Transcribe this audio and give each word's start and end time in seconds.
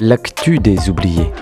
L'actu 0.00 0.58
des 0.58 0.88
oubliés. 0.88 1.32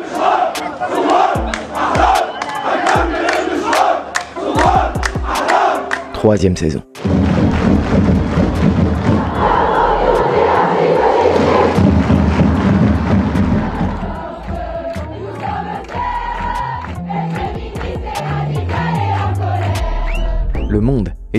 Troisième 6.15 6.57
saison. 6.57 6.83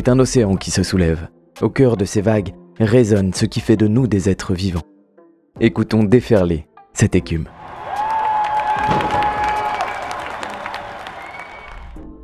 Monde 0.08 0.20
est 0.20 0.20
un 0.20 0.20
océan 0.20 0.56
qui 0.56 0.72
se 0.72 0.84
soulève. 0.84 1.28
Au 1.62 1.70
cœur 1.70 1.98
de 1.98 2.06
ces 2.06 2.22
vagues 2.22 2.54
résonne 2.80 3.34
ce 3.34 3.46
qui 3.46 3.60
fait 3.60 3.78
de 3.78 3.88
nous 3.88 4.08
des 4.08 4.30
êtres 4.30 4.54
vivants. 4.54 4.84
Écoutons 5.60 6.04
déferler 6.04 6.68
cette 6.94 7.16
écume. 7.16 7.48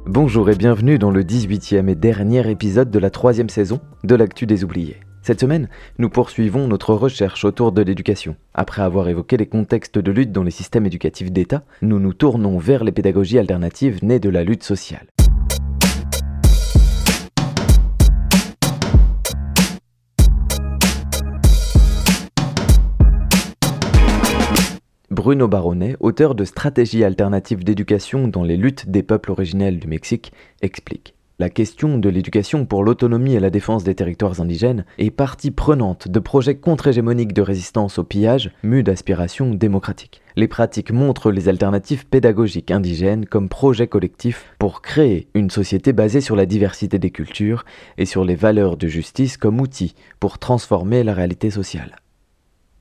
Bonjour 0.05 0.49
et 0.49 0.55
bienvenue 0.55 0.99
dans 0.99 1.11
le 1.11 1.23
18e 1.23 1.89
et 1.89 1.95
dernier 1.95 2.49
épisode 2.49 2.91
de 2.91 2.99
la 2.99 3.09
troisième 3.09 3.49
saison 3.49 3.79
de 4.03 4.15
l'actu 4.15 4.45
des 4.45 4.63
oubliés. 4.63 4.97
Cette 5.21 5.39
semaine, 5.39 5.70
nous 5.97 6.09
poursuivons 6.09 6.67
notre 6.67 6.93
recherche 6.93 7.45
autour 7.45 7.71
de 7.71 7.81
l'éducation. 7.81 8.35
Après 8.53 8.81
avoir 8.81 9.07
évoqué 9.07 9.37
les 9.37 9.47
contextes 9.47 9.97
de 9.97 10.11
lutte 10.11 10.34
dans 10.34 10.43
les 10.43 10.51
systèmes 10.51 10.85
éducatifs 10.85 11.31
d'État, 11.31 11.63
nous 11.81 11.99
nous 11.99 12.13
tournons 12.13 12.57
vers 12.57 12.84
les 12.84 12.91
pédagogies 12.91 13.40
alternatives 13.40 14.03
nées 14.03 14.20
de 14.20 14.29
la 14.29 14.43
lutte 14.43 14.63
sociale. 14.63 15.07
Bruno 25.24 25.48
Baronet, 25.48 25.96
auteur 26.02 26.35
de 26.35 26.43
Stratégies 26.43 27.05
alternatives 27.05 27.63
d'éducation 27.63 28.27
dans 28.27 28.43
les 28.43 28.57
luttes 28.57 28.90
des 28.90 29.04
peuples 29.04 29.32
originels 29.32 29.80
du 29.80 29.88
Mexique, 29.88 30.34
explique. 30.62 31.15
La 31.40 31.49
question 31.49 31.98
de 31.98 32.10
l'éducation 32.10 32.65
pour 32.65 32.84
l'autonomie 32.84 33.34
et 33.34 33.40
la 33.40 33.49
défense 33.49 33.85
des 33.85 33.96
territoires 33.96 34.41
indigènes 34.41 34.84
est 34.98 35.12
partie 35.12 35.52
prenante 35.52 36.10
de 36.10 36.20
projets 36.20 36.55
contre-hégémoniques 36.55 37.32
de 37.32 37.41
résistance 37.41 37.99
au 37.99 38.04
pillage, 38.04 38.52
mus 38.63 38.84
d'aspirations 38.84 39.52
démocratiques. 39.52 40.21
Les 40.35 40.49
pratiques 40.49 40.91
montrent 40.91 41.32
les 41.32 41.48
alternatives 41.48 42.05
pédagogiques 42.05 42.71
indigènes 42.71 43.26
comme 43.26 43.48
projet 43.48 43.87
collectif 43.87 44.54
pour 44.60 44.82
créer 44.82 45.30
une 45.35 45.49
société 45.49 45.93
basée 45.93 46.20
sur 46.20 46.35
la 46.35 46.46
diversité 46.46 46.99
des 46.99 47.12
cultures 47.12 47.63
et 47.98 48.05
sur 48.05 48.26
les 48.26 48.35
valeurs 48.35 48.76
de 48.76 48.87
justice 48.87 49.37
comme 49.37 49.62
outil 49.62 49.96
pour 50.20 50.37
transformer 50.37 51.02
la 51.05 51.13
réalité 51.13 51.49
sociale. 51.49 52.02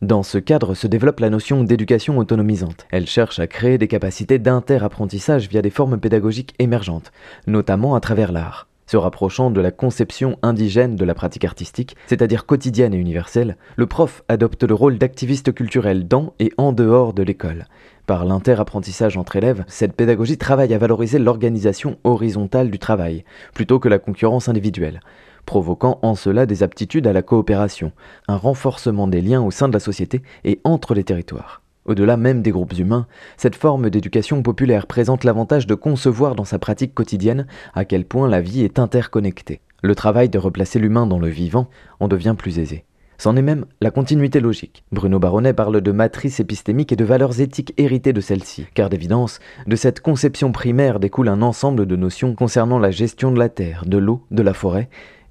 Dans 0.03 0.25
ce 0.25 0.39
cadre 0.39 0.75
se 0.75 0.89
développe 0.89 1.21
la 1.21 1.31
notion 1.31 1.63
d'éducation 1.63 2.19
autonomisante. 2.19 2.89
Elle 2.91 3.07
cherche 3.07 3.39
à 3.39 3.47
créer 3.47 3.79
des 3.79 3.87
capacités 3.87 4.41
d'inter-apprentissage 4.41 5.49
via 5.49 5.63
des 5.63 5.71
formes 5.71 6.01
pédagogiques 6.01 6.57
émergentes, 6.59 7.13
notamment 7.47 7.95
à 7.95 8.01
travers 8.01 8.33
l'art. 8.33 8.67
Se 8.89 8.97
rapprochant 8.97 9.53
de 9.53 9.61
la 9.61 9.71
conception 9.71 10.41
indigène 10.43 10.97
de 10.97 11.05
la 11.05 11.15
pratique 11.15 11.45
artistique, 11.45 11.95
c'est-à-dire 12.09 12.47
quotidienne 12.47 12.95
et 12.95 12.99
universelle, 12.99 13.57
le 13.77 13.87
prof 13.87 14.25
adopte 14.27 14.65
le 14.65 14.75
rôle 14.75 14.99
d'activiste 14.99 15.55
culturel 15.55 16.09
dans 16.09 16.35
et 16.41 16.51
en 16.57 16.73
dehors 16.73 17.13
de 17.13 17.23
l'école. 17.23 17.67
Par 18.09 18.25
l'inter-apprentissage 18.25 19.17
entre 19.17 19.37
élèves, 19.37 19.65
cette 19.69 19.93
pédagogie 19.93 20.37
travaille 20.37 20.75
à 20.75 20.79
valoriser 20.79 21.21
l'organisation 21.21 21.99
horizontale 22.03 22.73
du 22.73 22.81
travail, 22.81 23.25
plutôt 23.55 23.79
que 23.79 23.89
la 23.89 24.01
concurrence 24.01 24.49
individuelle 24.49 24.99
provoquant 25.47 25.99
en 26.03 26.15
cela 26.15 26.47
des 26.47 26.63
aptitudes 26.63 27.07
à 27.07 27.13
la 27.13 27.23
coopération, 27.23 27.93
un 28.29 28.37
renforcement 28.37 29.09
des 29.09 29.21
liens 29.21 29.43
au 29.43 29.51
sein 29.51 29.69
de 29.69 29.73
la 29.73 29.81
société 29.81 30.23
et 30.45 30.61
entre 30.65 30.95
les 30.95 31.05
territoires. 31.05 31.63
Au-delà 31.85 32.17
même 32.17 32.43
des 32.43 32.53
groupes 32.53 32.79
humains, 32.79 33.07
cette 33.37 33.57
forme 33.57 33.91
d'éducation 33.91 34.43
populaire 34.43 34.87
présente 34.87 35.25
l'avantage 35.25 35.67
de 35.67 35.75
concevoir 35.75 36.37
dans 36.37 36.45
sa 36.45 36.61
pratique 36.61 36.95
quotidienne 36.95 37.47
à 37.75 37.85
quel 37.85 38.05
point 38.05 38.29
la 38.29 38.41
vie 38.41 38.63
est 38.63 38.79
interconnectée. 38.79 39.61
Le 39.83 39.97
travail 39.97 40.29
de 40.29 40.39
replacer 40.39 40.79
l'humain 40.79 41.07
dans 41.07 41.19
le 41.19 41.27
vivant 41.27 41.69
en 41.99 42.07
devient 42.07 42.37
plus 42.39 42.61
aisé. 42.61 42.85
C'en 43.19 43.37
est 43.37 43.43
même 43.43 43.67
la 43.81 43.91
continuité 43.91 44.41
logique. 44.41 44.85
Bruno 44.91 45.19
Baronet 45.19 45.53
parle 45.53 45.81
de 45.81 45.93
matrice 45.93 46.41
épistémique 46.41 46.93
et 46.93 46.97
de 46.97 47.05
valeurs 47.05 47.41
éthiques 47.41 47.75
héritées 47.79 48.13
de 48.13 48.21
celle-ci, 48.21 48.67
car 48.75 48.89
d'évidence, 48.89 49.39
de 49.67 49.77
cette 49.77 50.01
conception 50.01 50.51
primaire 50.51 50.99
découle 50.99 51.29
un 51.29 51.43
ensemble 51.43 51.87
de 51.87 51.97
notions 51.97 52.35
concernant 52.35 52.81
la 52.81 52.91
gestion 52.91 53.31
de 53.31 53.39
la 53.39 53.49
terre, 53.49 53.85
de 53.87 53.99
l'eau, 53.99 54.25
de 54.33 54.43
la 54.43 54.55
forêt, 54.55 54.89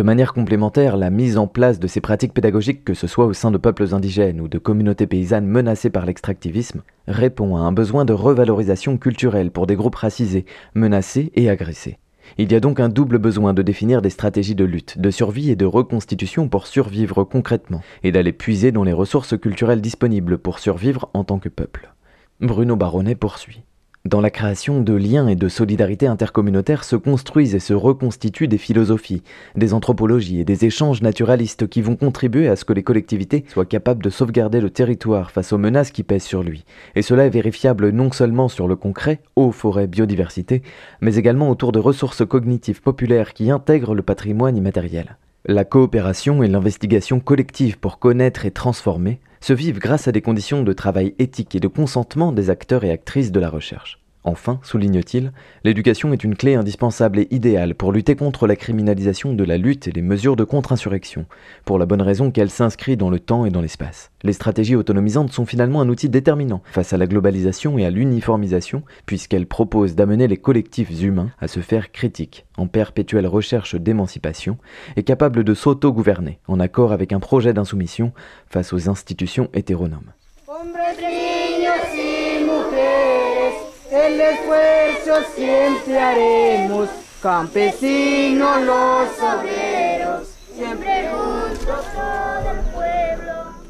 manière 0.00 0.32
complémentaire, 0.32 0.96
la 0.96 1.10
mise 1.10 1.36
en 1.36 1.46
place 1.46 1.78
de 1.78 1.86
ces 1.86 2.00
pratiques 2.00 2.32
pédagogiques, 2.32 2.82
que 2.84 2.94
ce 2.94 3.06
soit 3.06 3.26
au 3.26 3.34
sein 3.34 3.50
de 3.50 3.58
peuples 3.58 3.92
indigènes 3.92 4.40
ou 4.40 4.48
de 4.48 4.56
communautés 4.56 5.06
paysannes 5.06 5.46
menacées 5.46 5.90
par 5.90 6.06
l'extractivisme, 6.06 6.80
répond 7.08 7.56
à 7.56 7.60
un 7.60 7.72
besoin 7.72 8.06
de 8.06 8.14
revalorisation 8.14 8.96
culturelle 8.96 9.50
pour 9.50 9.66
des 9.66 9.76
groupes 9.76 9.96
racisés, 9.96 10.46
menacés 10.74 11.30
et 11.34 11.50
agressés. 11.50 11.98
Il 12.38 12.50
y 12.50 12.54
a 12.54 12.60
donc 12.60 12.80
un 12.80 12.88
double 12.88 13.18
besoin 13.18 13.52
de 13.52 13.60
définir 13.60 14.00
des 14.00 14.08
stratégies 14.08 14.54
de 14.54 14.64
lutte, 14.64 14.98
de 14.98 15.10
survie 15.10 15.50
et 15.50 15.56
de 15.56 15.66
reconstitution 15.66 16.48
pour 16.48 16.66
survivre 16.66 17.24
concrètement, 17.24 17.82
et 18.02 18.12
d'aller 18.12 18.32
puiser 18.32 18.72
dans 18.72 18.84
les 18.84 18.94
ressources 18.94 19.38
culturelles 19.38 19.82
disponibles 19.82 20.38
pour 20.38 20.58
survivre 20.58 21.10
en 21.12 21.24
tant 21.24 21.38
que 21.38 21.50
peuple. 21.50 21.92
Bruno 22.40 22.76
Baronet 22.76 23.16
poursuit. 23.16 23.62
Dans 24.04 24.20
la 24.20 24.30
création 24.30 24.80
de 24.80 24.94
liens 24.94 25.28
et 25.28 25.36
de 25.36 25.48
solidarité 25.48 26.08
intercommunautaire 26.08 26.82
se 26.82 26.96
construisent 26.96 27.54
et 27.54 27.60
se 27.60 27.72
reconstituent 27.72 28.48
des 28.48 28.58
philosophies, 28.58 29.22
des 29.54 29.74
anthropologies 29.74 30.40
et 30.40 30.44
des 30.44 30.64
échanges 30.64 31.02
naturalistes 31.02 31.68
qui 31.68 31.82
vont 31.82 31.94
contribuer 31.94 32.48
à 32.48 32.56
ce 32.56 32.64
que 32.64 32.72
les 32.72 32.82
collectivités 32.82 33.44
soient 33.46 33.64
capables 33.64 34.02
de 34.02 34.10
sauvegarder 34.10 34.60
le 34.60 34.70
territoire 34.70 35.30
face 35.30 35.52
aux 35.52 35.58
menaces 35.58 35.92
qui 35.92 36.02
pèsent 36.02 36.24
sur 36.24 36.42
lui. 36.42 36.64
Et 36.96 37.02
cela 37.02 37.26
est 37.26 37.30
vérifiable 37.30 37.90
non 37.90 38.10
seulement 38.10 38.48
sur 38.48 38.66
le 38.66 38.74
concret, 38.74 39.20
eau, 39.36 39.52
forêt, 39.52 39.86
biodiversité, 39.86 40.62
mais 41.00 41.14
également 41.14 41.48
autour 41.48 41.70
de 41.70 41.78
ressources 41.78 42.26
cognitives 42.26 42.82
populaires 42.82 43.32
qui 43.34 43.52
intègrent 43.52 43.94
le 43.94 44.02
patrimoine 44.02 44.56
immatériel. 44.56 45.16
La 45.46 45.64
coopération 45.64 46.42
et 46.42 46.48
l'investigation 46.48 47.20
collective 47.20 47.78
pour 47.78 48.00
connaître 48.00 48.46
et 48.46 48.50
transformer 48.50 49.20
se 49.42 49.52
vivent 49.52 49.78
grâce 49.78 50.08
à 50.08 50.12
des 50.12 50.22
conditions 50.22 50.62
de 50.62 50.72
travail 50.72 51.14
éthique 51.18 51.54
et 51.54 51.60
de 51.60 51.68
consentement 51.68 52.32
des 52.32 52.48
acteurs 52.48 52.84
et 52.84 52.90
actrices 52.90 53.32
de 53.32 53.40
la 53.40 53.50
recherche. 53.50 54.01
Enfin, 54.24 54.60
souligne-t-il, 54.62 55.32
l'éducation 55.64 56.12
est 56.12 56.22
une 56.22 56.36
clé 56.36 56.54
indispensable 56.54 57.18
et 57.18 57.28
idéale 57.32 57.74
pour 57.74 57.90
lutter 57.90 58.14
contre 58.14 58.46
la 58.46 58.54
criminalisation 58.54 59.34
de 59.34 59.42
la 59.42 59.58
lutte 59.58 59.88
et 59.88 59.92
les 59.92 60.02
mesures 60.02 60.36
de 60.36 60.44
contre-insurrection, 60.44 61.26
pour 61.64 61.76
la 61.76 61.86
bonne 61.86 62.02
raison 62.02 62.30
qu'elle 62.30 62.50
s'inscrit 62.50 62.96
dans 62.96 63.10
le 63.10 63.18
temps 63.18 63.46
et 63.46 63.50
dans 63.50 63.60
l'espace. 63.60 64.12
Les 64.22 64.32
stratégies 64.32 64.76
autonomisantes 64.76 65.32
sont 65.32 65.44
finalement 65.44 65.80
un 65.80 65.88
outil 65.88 66.08
déterminant 66.08 66.62
face 66.66 66.92
à 66.92 66.98
la 66.98 67.08
globalisation 67.08 67.78
et 67.78 67.84
à 67.84 67.90
l'uniformisation, 67.90 68.84
puisqu'elles 69.06 69.46
proposent 69.46 69.96
d'amener 69.96 70.28
les 70.28 70.36
collectifs 70.36 71.02
humains 71.02 71.30
à 71.40 71.48
se 71.48 71.58
faire 71.58 71.90
critiques, 71.90 72.46
en 72.56 72.68
perpétuelle 72.68 73.26
recherche 73.26 73.74
d'émancipation, 73.74 74.56
et 74.94 75.02
capables 75.02 75.42
de 75.42 75.54
s'auto-gouverner, 75.54 76.38
en 76.46 76.60
accord 76.60 76.92
avec 76.92 77.12
un 77.12 77.20
projet 77.20 77.52
d'insoumission 77.52 78.12
face 78.48 78.72
aux 78.72 78.88
institutions 78.88 79.48
hétéronomes. 79.52 80.12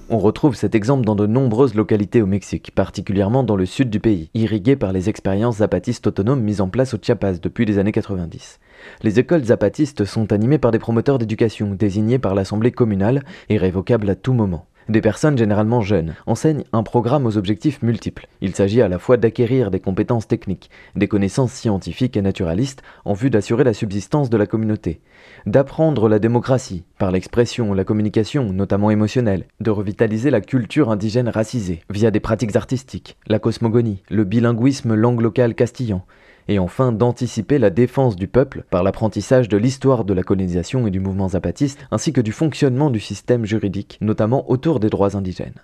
On 0.09 0.19
retrouve 0.19 0.55
cet 0.55 0.75
exemple 0.75 1.05
dans 1.05 1.15
de 1.15 1.27
nombreuses 1.27 1.75
localités 1.75 2.23
au 2.23 2.27
Mexique, 2.27 2.71
particulièrement 2.75 3.45
dans 3.45 3.57
le 3.57 3.67
sud 3.67 3.91
du 3.91 4.01
pays, 4.01 4.31
irriguées 4.35 4.77
par 4.77 4.93
les 4.93 5.09
expériences 5.09 5.57
zapatistes 5.57 6.07
autonomes 6.07 6.43
mises 6.43 6.61
en 6.61 6.69
place 6.69 6.95
au 6.95 6.99
Chiapas 7.01 7.35
depuis 7.35 7.65
les 7.65 7.79
années 7.79 7.93
90. 7.93 8.59
Les 9.03 9.19
écoles 9.19 9.45
zapatistes 9.45 10.05
sont 10.05 10.33
animées 10.33 10.59
par 10.59 10.71
des 10.71 10.79
promoteurs 10.79 11.19
d'éducation, 11.19 11.75
désignés 11.75 12.19
par 12.19 12.35
l'Assemblée 12.35 12.73
communale 12.73 13.23
et 13.49 13.59
révocables 13.59 14.11
à 14.11 14.15
tout 14.15 14.33
moment. 14.33 14.67
Des 14.89 15.01
personnes 15.01 15.39
généralement 15.39 15.81
jeunes 15.81 16.15
enseignent 16.27 16.65
un 16.73 16.83
programme 16.83 17.27
aux 17.27 17.37
objectifs 17.37 17.83
multiples. 17.83 18.27
Il 18.41 18.55
s'agit 18.55 18.83
à 18.83 18.89
la 18.89 18.99
fois 18.99 19.17
d'acquérir 19.17 19.71
des 19.71 19.79
compétences 19.79 20.27
techniques, 20.27 20.71
des 20.97 21.07
connaissances 21.07 21.53
scientifiques 21.53 22.17
et 22.17 22.23
naturalistes 22.23 22.83
en 23.05 23.13
vue 23.13 23.31
d'assurer 23.31 23.63
la 23.63 23.75
subsistance 23.75 24.29
de 24.29 24.37
la 24.37 24.47
communauté, 24.47 25.01
d'apprendre 25.47 26.09
la 26.09 26.19
démocratie 26.19 26.85
par 26.99 27.13
l'expression, 27.13 27.75
la 27.75 27.85
communication, 27.85 28.53
notamment 28.53 28.91
émotionnelle, 28.91 29.45
de 29.61 29.71
revitaliser 29.71 30.31
la 30.31 30.41
culture 30.41 30.91
indigène 30.91 31.29
racisée 31.29 31.83
via 31.89 32.11
des 32.11 32.21
pratiques 32.21 32.57
artistiques, 32.57 33.17
la 33.29 33.39
cosmogonie, 33.39 34.03
le 34.11 34.25
bilinguisme 34.25 34.95
langue 34.95 35.21
locale 35.21 35.55
castillan, 35.55 36.05
et 36.49 36.59
enfin 36.59 36.93
d'anticiper 36.93 37.59
la 37.59 37.71
défense 37.71 38.17
du 38.17 38.29
peuple 38.29 38.65
par 38.71 38.83
l'apprentissage 38.83 39.49
de 39.49 39.57
l'histoire 39.57 40.05
de 40.05 40.15
la 40.15 40.23
colonisation 40.23 40.87
et 40.87 40.91
du 40.91 41.01
mouvement 41.01 41.29
zapatiste, 41.29 41.87
ainsi 41.91 42.13
que 42.13 42.21
du 42.21 42.33
fonctionnement 42.33 42.91
du 42.91 43.01
système 43.01 43.45
juridique, 43.45 43.99
notamment 44.01 44.51
autour 44.51 44.81
des 44.81 44.91
droits 44.91 45.17
indigènes. 45.17 45.61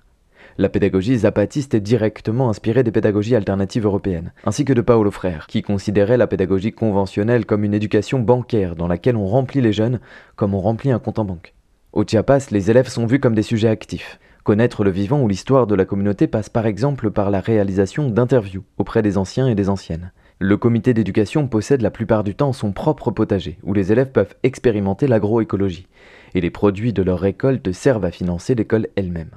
La 0.60 0.68
pédagogie 0.68 1.18
zapatiste 1.18 1.74
est 1.74 1.80
directement 1.80 2.50
inspirée 2.50 2.82
des 2.82 2.90
pédagogies 2.90 3.36
alternatives 3.36 3.84
européennes, 3.84 4.32
ainsi 4.44 4.64
que 4.64 4.72
de 4.72 4.80
Paolo 4.80 5.12
Frère, 5.12 5.46
qui 5.46 5.62
considérait 5.62 6.16
la 6.16 6.26
pédagogie 6.26 6.72
conventionnelle 6.72 7.46
comme 7.46 7.62
une 7.62 7.74
éducation 7.74 8.18
bancaire 8.18 8.74
dans 8.74 8.88
laquelle 8.88 9.16
on 9.16 9.26
remplit 9.26 9.60
les 9.60 9.72
jeunes 9.72 10.00
comme 10.34 10.54
on 10.54 10.60
remplit 10.60 10.90
un 10.90 10.98
compte 10.98 11.20
en 11.20 11.24
banque. 11.24 11.54
Au 11.92 12.04
Chiapas, 12.04 12.48
les 12.50 12.72
élèves 12.72 12.88
sont 12.88 13.06
vus 13.06 13.20
comme 13.20 13.36
des 13.36 13.42
sujets 13.42 13.68
actifs. 13.68 14.18
Connaître 14.42 14.82
le 14.82 14.90
vivant 14.90 15.20
ou 15.20 15.28
l'histoire 15.28 15.66
de 15.66 15.74
la 15.76 15.84
communauté 15.84 16.26
passe 16.26 16.48
par 16.48 16.66
exemple 16.66 17.10
par 17.10 17.30
la 17.30 17.40
réalisation 17.40 18.08
d'interviews 18.08 18.64
auprès 18.78 19.02
des 19.02 19.16
anciens 19.16 19.46
et 19.46 19.54
des 19.54 19.68
anciennes. 19.68 20.10
Le 20.40 20.56
comité 20.56 20.94
d'éducation 20.94 21.48
possède 21.48 21.82
la 21.82 21.90
plupart 21.90 22.22
du 22.22 22.36
temps 22.36 22.52
son 22.52 22.70
propre 22.70 23.10
potager, 23.10 23.58
où 23.64 23.74
les 23.74 23.90
élèves 23.90 24.12
peuvent 24.12 24.36
expérimenter 24.44 25.08
l'agroécologie, 25.08 25.88
et 26.34 26.40
les 26.40 26.50
produits 26.50 26.92
de 26.92 27.02
leur 27.02 27.18
récolte 27.18 27.72
servent 27.72 28.04
à 28.04 28.12
financer 28.12 28.54
l'école 28.54 28.86
elle-même. 28.94 29.30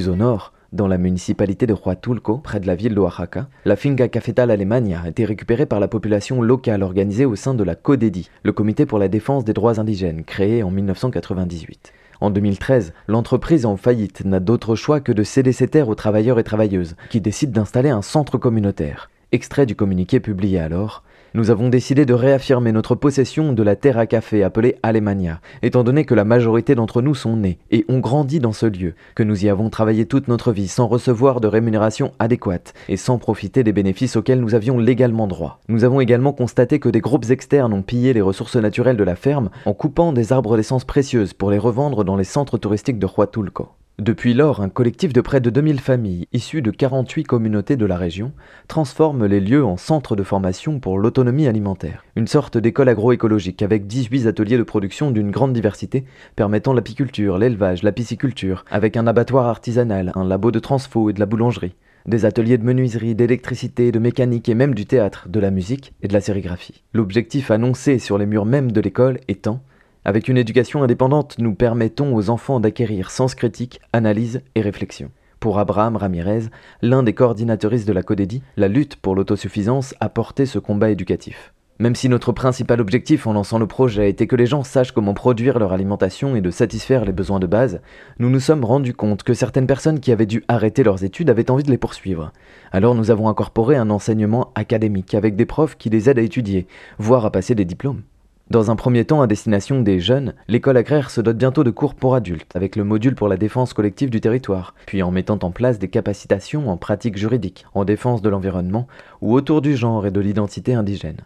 Plus 0.00 0.08
au 0.08 0.16
nord, 0.16 0.54
dans 0.72 0.88
la 0.88 0.96
municipalité 0.96 1.66
de 1.66 1.74
Huatulco, 1.74 2.38
près 2.38 2.58
de 2.58 2.66
la 2.66 2.74
ville 2.74 2.94
de 2.94 3.00
Oaxaca, 3.00 3.48
la 3.66 3.76
finca 3.76 4.08
Cafetal 4.08 4.50
Alemania 4.50 5.02
a 5.04 5.08
été 5.10 5.26
récupérée 5.26 5.66
par 5.66 5.78
la 5.78 5.88
population 5.88 6.40
locale 6.40 6.82
organisée 6.82 7.26
au 7.26 7.36
sein 7.36 7.52
de 7.52 7.62
la 7.62 7.74
CODEDI, 7.74 8.30
le 8.42 8.52
Comité 8.52 8.86
pour 8.86 8.98
la 8.98 9.08
défense 9.08 9.44
des 9.44 9.52
droits 9.52 9.78
indigènes, 9.78 10.24
créé 10.24 10.62
en 10.62 10.70
1998. 10.70 11.92
En 12.22 12.30
2013, 12.30 12.94
l'entreprise 13.08 13.66
en 13.66 13.76
faillite 13.76 14.24
n'a 14.24 14.40
d'autre 14.40 14.74
choix 14.74 15.00
que 15.00 15.12
de 15.12 15.22
céder 15.22 15.52
ses 15.52 15.68
terres 15.68 15.90
aux 15.90 15.94
travailleurs 15.94 16.38
et 16.38 16.44
travailleuses, 16.44 16.96
qui 17.10 17.20
décident 17.20 17.52
d'installer 17.52 17.90
un 17.90 18.00
centre 18.00 18.38
communautaire. 18.38 19.10
Extrait 19.32 19.64
du 19.64 19.76
communiqué 19.76 20.18
publié 20.18 20.58
alors, 20.58 21.04
nous 21.34 21.52
avons 21.52 21.68
décidé 21.68 22.04
de 22.04 22.14
réaffirmer 22.14 22.72
notre 22.72 22.96
possession 22.96 23.52
de 23.52 23.62
la 23.62 23.76
terre 23.76 23.96
à 23.96 24.06
café 24.06 24.42
appelée 24.42 24.74
Alemania, 24.82 25.40
étant 25.62 25.84
donné 25.84 26.04
que 26.04 26.16
la 26.16 26.24
majorité 26.24 26.74
d'entre 26.74 27.00
nous 27.00 27.14
sont 27.14 27.36
nés 27.36 27.60
et 27.70 27.84
ont 27.88 28.00
grandi 28.00 28.40
dans 28.40 28.52
ce 28.52 28.66
lieu, 28.66 28.94
que 29.14 29.22
nous 29.22 29.44
y 29.44 29.48
avons 29.48 29.70
travaillé 29.70 30.04
toute 30.04 30.26
notre 30.26 30.50
vie 30.50 30.66
sans 30.66 30.88
recevoir 30.88 31.40
de 31.40 31.46
rémunération 31.46 32.12
adéquate 32.18 32.74
et 32.88 32.96
sans 32.96 33.18
profiter 33.18 33.62
des 33.62 33.72
bénéfices 33.72 34.16
auxquels 34.16 34.40
nous 34.40 34.56
avions 34.56 34.78
légalement 34.78 35.28
droit. 35.28 35.60
Nous 35.68 35.84
avons 35.84 36.00
également 36.00 36.32
constaté 36.32 36.80
que 36.80 36.88
des 36.88 37.00
groupes 37.00 37.30
externes 37.30 37.72
ont 37.72 37.82
pillé 37.82 38.12
les 38.12 38.22
ressources 38.22 38.56
naturelles 38.56 38.96
de 38.96 39.04
la 39.04 39.14
ferme 39.14 39.50
en 39.64 39.74
coupant 39.74 40.12
des 40.12 40.32
arbres 40.32 40.56
d'essence 40.56 40.84
précieuses 40.84 41.34
pour 41.34 41.52
les 41.52 41.58
revendre 41.58 42.02
dans 42.02 42.16
les 42.16 42.24
centres 42.24 42.58
touristiques 42.58 42.98
de 42.98 43.06
Huatulco. 43.06 43.68
Depuis 44.00 44.32
lors, 44.32 44.62
un 44.62 44.70
collectif 44.70 45.12
de 45.12 45.20
près 45.20 45.42
de 45.42 45.50
2000 45.50 45.78
familles, 45.78 46.26
issues 46.32 46.62
de 46.62 46.70
48 46.70 47.24
communautés 47.24 47.76
de 47.76 47.84
la 47.84 47.98
région, 47.98 48.32
transforme 48.66 49.26
les 49.26 49.40
lieux 49.40 49.62
en 49.62 49.76
centres 49.76 50.16
de 50.16 50.22
formation 50.22 50.80
pour 50.80 50.98
l'autonomie 50.98 51.46
alimentaire. 51.46 52.02
Une 52.16 52.26
sorte 52.26 52.56
d'école 52.56 52.88
agroécologique 52.88 53.60
avec 53.60 53.86
18 53.86 54.26
ateliers 54.26 54.56
de 54.56 54.62
production 54.62 55.10
d'une 55.10 55.30
grande 55.30 55.52
diversité, 55.52 56.06
permettant 56.34 56.72
l'apiculture, 56.72 57.36
l'élevage, 57.36 57.82
la 57.82 57.92
pisciculture, 57.92 58.64
avec 58.70 58.96
un 58.96 59.06
abattoir 59.06 59.46
artisanal, 59.46 60.12
un 60.14 60.24
labo 60.24 60.50
de 60.50 60.60
transfo 60.60 61.10
et 61.10 61.12
de 61.12 61.20
la 61.20 61.26
boulangerie. 61.26 61.74
Des 62.06 62.24
ateliers 62.24 62.56
de 62.56 62.64
menuiserie, 62.64 63.14
d'électricité, 63.14 63.92
de 63.92 63.98
mécanique 63.98 64.48
et 64.48 64.54
même 64.54 64.74
du 64.74 64.86
théâtre, 64.86 65.28
de 65.28 65.40
la 65.40 65.50
musique 65.50 65.92
et 66.00 66.08
de 66.08 66.14
la 66.14 66.22
sérigraphie. 66.22 66.84
L'objectif 66.94 67.50
annoncé 67.50 67.98
sur 67.98 68.16
les 68.16 68.24
murs 68.24 68.46
même 68.46 68.72
de 68.72 68.80
l'école 68.80 69.20
étant 69.28 69.60
avec 70.04 70.28
une 70.28 70.38
éducation 70.38 70.82
indépendante, 70.82 71.36
nous 71.38 71.54
permettons 71.54 72.14
aux 72.14 72.30
enfants 72.30 72.58
d'acquérir 72.58 73.10
sens 73.10 73.34
critique, 73.34 73.80
analyse 73.92 74.40
et 74.54 74.62
réflexion. 74.62 75.10
Pour 75.40 75.58
Abraham 75.58 75.96
Ramirez, 75.96 76.44
l'un 76.80 77.02
des 77.02 77.12
coordinatoristes 77.12 77.86
de 77.86 77.92
la 77.92 78.02
CODEDI, 78.02 78.42
la 78.56 78.68
lutte 78.68 78.96
pour 78.96 79.14
l'autosuffisance 79.14 79.94
a 80.00 80.08
porté 80.08 80.46
ce 80.46 80.58
combat 80.58 80.90
éducatif. 80.90 81.52
Même 81.78 81.94
si 81.94 82.10
notre 82.10 82.32
principal 82.32 82.80
objectif 82.80 83.26
en 83.26 83.32
lançant 83.32 83.58
le 83.58 83.66
projet 83.66 84.10
était 84.10 84.26
que 84.26 84.36
les 84.36 84.44
gens 84.44 84.64
sachent 84.64 84.92
comment 84.92 85.14
produire 85.14 85.58
leur 85.58 85.72
alimentation 85.72 86.36
et 86.36 86.42
de 86.42 86.50
satisfaire 86.50 87.06
les 87.06 87.12
besoins 87.12 87.40
de 87.40 87.46
base, 87.46 87.80
nous 88.18 88.28
nous 88.28 88.40
sommes 88.40 88.64
rendus 88.66 88.92
compte 88.92 89.22
que 89.22 89.32
certaines 89.32 89.66
personnes 89.66 90.00
qui 90.00 90.12
avaient 90.12 90.26
dû 90.26 90.44
arrêter 90.48 90.82
leurs 90.82 91.04
études 91.04 91.30
avaient 91.30 91.50
envie 91.50 91.62
de 91.62 91.70
les 91.70 91.78
poursuivre. 91.78 92.32
Alors 92.70 92.94
nous 92.94 93.10
avons 93.10 93.28
incorporé 93.28 93.76
un 93.76 93.88
enseignement 93.88 94.50
académique 94.54 95.14
avec 95.14 95.36
des 95.36 95.46
profs 95.46 95.76
qui 95.76 95.88
les 95.88 96.10
aident 96.10 96.18
à 96.18 96.22
étudier, 96.22 96.66
voire 96.98 97.24
à 97.24 97.32
passer 97.32 97.54
des 97.54 97.64
diplômes. 97.64 98.02
Dans 98.50 98.72
un 98.72 98.74
premier 98.74 99.04
temps 99.04 99.22
à 99.22 99.28
destination 99.28 99.80
des 99.80 100.00
jeunes, 100.00 100.34
l'école 100.48 100.76
agraire 100.76 101.10
se 101.10 101.20
dote 101.20 101.36
bientôt 101.36 101.62
de 101.62 101.70
cours 101.70 101.94
pour 101.94 102.16
adultes, 102.16 102.50
avec 102.56 102.74
le 102.74 102.82
module 102.82 103.14
pour 103.14 103.28
la 103.28 103.36
défense 103.36 103.72
collective 103.72 104.10
du 104.10 104.20
territoire, 104.20 104.74
puis 104.86 105.04
en 105.04 105.12
mettant 105.12 105.38
en 105.42 105.52
place 105.52 105.78
des 105.78 105.86
capacitations 105.86 106.68
en 106.68 106.76
pratique 106.76 107.16
juridique, 107.16 107.64
en 107.74 107.84
défense 107.84 108.22
de 108.22 108.28
l'environnement 108.28 108.88
ou 109.20 109.34
autour 109.34 109.62
du 109.62 109.76
genre 109.76 110.04
et 110.04 110.10
de 110.10 110.18
l'identité 110.18 110.74
indigène. 110.74 111.20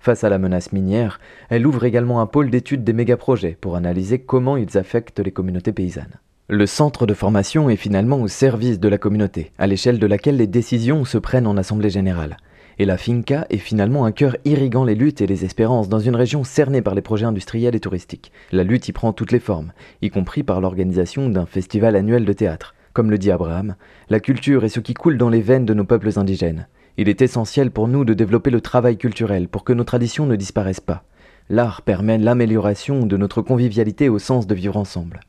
Face 0.00 0.24
à 0.24 0.30
la 0.30 0.38
menace 0.38 0.72
minière, 0.72 1.20
elle 1.50 1.66
ouvre 1.66 1.84
également 1.84 2.22
un 2.22 2.26
pôle 2.26 2.48
d'études 2.48 2.84
des 2.84 2.94
mégaprojets 2.94 3.58
pour 3.60 3.76
analyser 3.76 4.20
comment 4.20 4.56
ils 4.56 4.78
affectent 4.78 5.20
les 5.20 5.30
communautés 5.30 5.72
paysannes. 5.72 6.16
Le 6.48 6.64
centre 6.64 7.04
de 7.04 7.12
formation 7.12 7.68
est 7.68 7.76
finalement 7.76 8.22
au 8.22 8.28
service 8.28 8.80
de 8.80 8.88
la 8.88 8.96
communauté, 8.96 9.52
à 9.58 9.66
l'échelle 9.66 9.98
de 9.98 10.06
laquelle 10.06 10.38
les 10.38 10.46
décisions 10.46 11.04
se 11.04 11.18
prennent 11.18 11.46
en 11.46 11.58
assemblée 11.58 11.90
générale. 11.90 12.38
Et 12.78 12.84
la 12.84 12.96
finca 12.96 13.46
est 13.50 13.58
finalement 13.58 14.04
un 14.04 14.12
cœur 14.12 14.36
irriguant 14.44 14.84
les 14.84 14.94
luttes 14.94 15.20
et 15.20 15.26
les 15.26 15.44
espérances 15.44 15.88
dans 15.88 15.98
une 15.98 16.16
région 16.16 16.44
cernée 16.44 16.82
par 16.82 16.94
les 16.94 17.02
projets 17.02 17.26
industriels 17.26 17.74
et 17.74 17.80
touristiques. 17.80 18.32
La 18.50 18.64
lutte 18.64 18.88
y 18.88 18.92
prend 18.92 19.12
toutes 19.12 19.32
les 19.32 19.40
formes, 19.40 19.72
y 20.00 20.10
compris 20.10 20.42
par 20.42 20.60
l'organisation 20.60 21.28
d'un 21.28 21.46
festival 21.46 21.96
annuel 21.96 22.24
de 22.24 22.32
théâtre. 22.32 22.74
Comme 22.92 23.10
le 23.10 23.18
dit 23.18 23.30
Abraham, 23.30 23.76
la 24.10 24.20
culture 24.20 24.64
est 24.64 24.68
ce 24.68 24.80
qui 24.80 24.94
coule 24.94 25.18
dans 25.18 25.30
les 25.30 25.40
veines 25.40 25.66
de 25.66 25.74
nos 25.74 25.84
peuples 25.84 26.18
indigènes. 26.18 26.66
Il 26.98 27.08
est 27.08 27.22
essentiel 27.22 27.70
pour 27.70 27.88
nous 27.88 28.04
de 28.04 28.12
développer 28.12 28.50
le 28.50 28.60
travail 28.60 28.98
culturel 28.98 29.48
pour 29.48 29.64
que 29.64 29.72
nos 29.72 29.84
traditions 29.84 30.26
ne 30.26 30.36
disparaissent 30.36 30.80
pas. 30.80 31.04
L'art 31.48 31.82
permet 31.82 32.18
l'amélioration 32.18 33.06
de 33.06 33.16
notre 33.16 33.42
convivialité 33.42 34.08
au 34.08 34.18
sens 34.18 34.46
de 34.46 34.54
vivre 34.54 34.76
ensemble. 34.76 35.20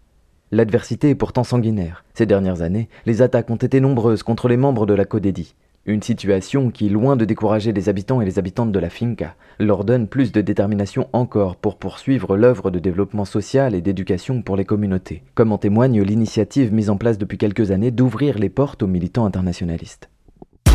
L'adversité 0.51 1.09
est 1.09 1.15
pourtant 1.15 1.43
sanguinaire. 1.43 2.03
Ces 2.13 2.25
dernières 2.25 2.61
années, 2.61 2.89
les 3.05 3.21
attaques 3.21 3.49
ont 3.49 3.55
été 3.55 3.79
nombreuses 3.79 4.23
contre 4.23 4.47
les 4.47 4.57
membres 4.57 4.85
de 4.85 4.93
la 4.93 5.05
CODEDI. 5.05 5.55
Une 5.85 6.01
situation 6.01 6.71
qui, 6.71 6.87
loin 6.87 7.17
de 7.17 7.25
décourager 7.25 7.73
les 7.73 7.89
habitants 7.89 8.21
et 8.21 8.25
les 8.25 8.39
habitantes 8.39 8.71
de 8.71 8.79
la 8.79 8.89
finca, 8.89 9.35
leur 9.59 9.83
donne 9.83 10.07
plus 10.07 10.31
de 10.31 10.39
détermination 10.39 11.09
encore 11.11 11.57
pour 11.57 11.75
poursuivre 11.75 12.37
l'œuvre 12.37 12.71
de 12.71 12.79
développement 12.79 13.25
social 13.25 13.75
et 13.75 13.81
d'éducation 13.81 14.41
pour 14.41 14.55
les 14.55 14.63
communautés, 14.63 15.23
comme 15.35 15.51
en 15.51 15.57
témoigne 15.57 16.01
l'initiative 16.01 16.71
mise 16.71 16.89
en 16.89 16.95
place 16.95 17.17
depuis 17.17 17.37
quelques 17.37 17.71
années 17.71 17.91
d'ouvrir 17.91 18.39
les 18.39 18.47
portes 18.47 18.81
aux 18.81 18.87
militants 18.87 19.25
internationalistes. 19.25 20.09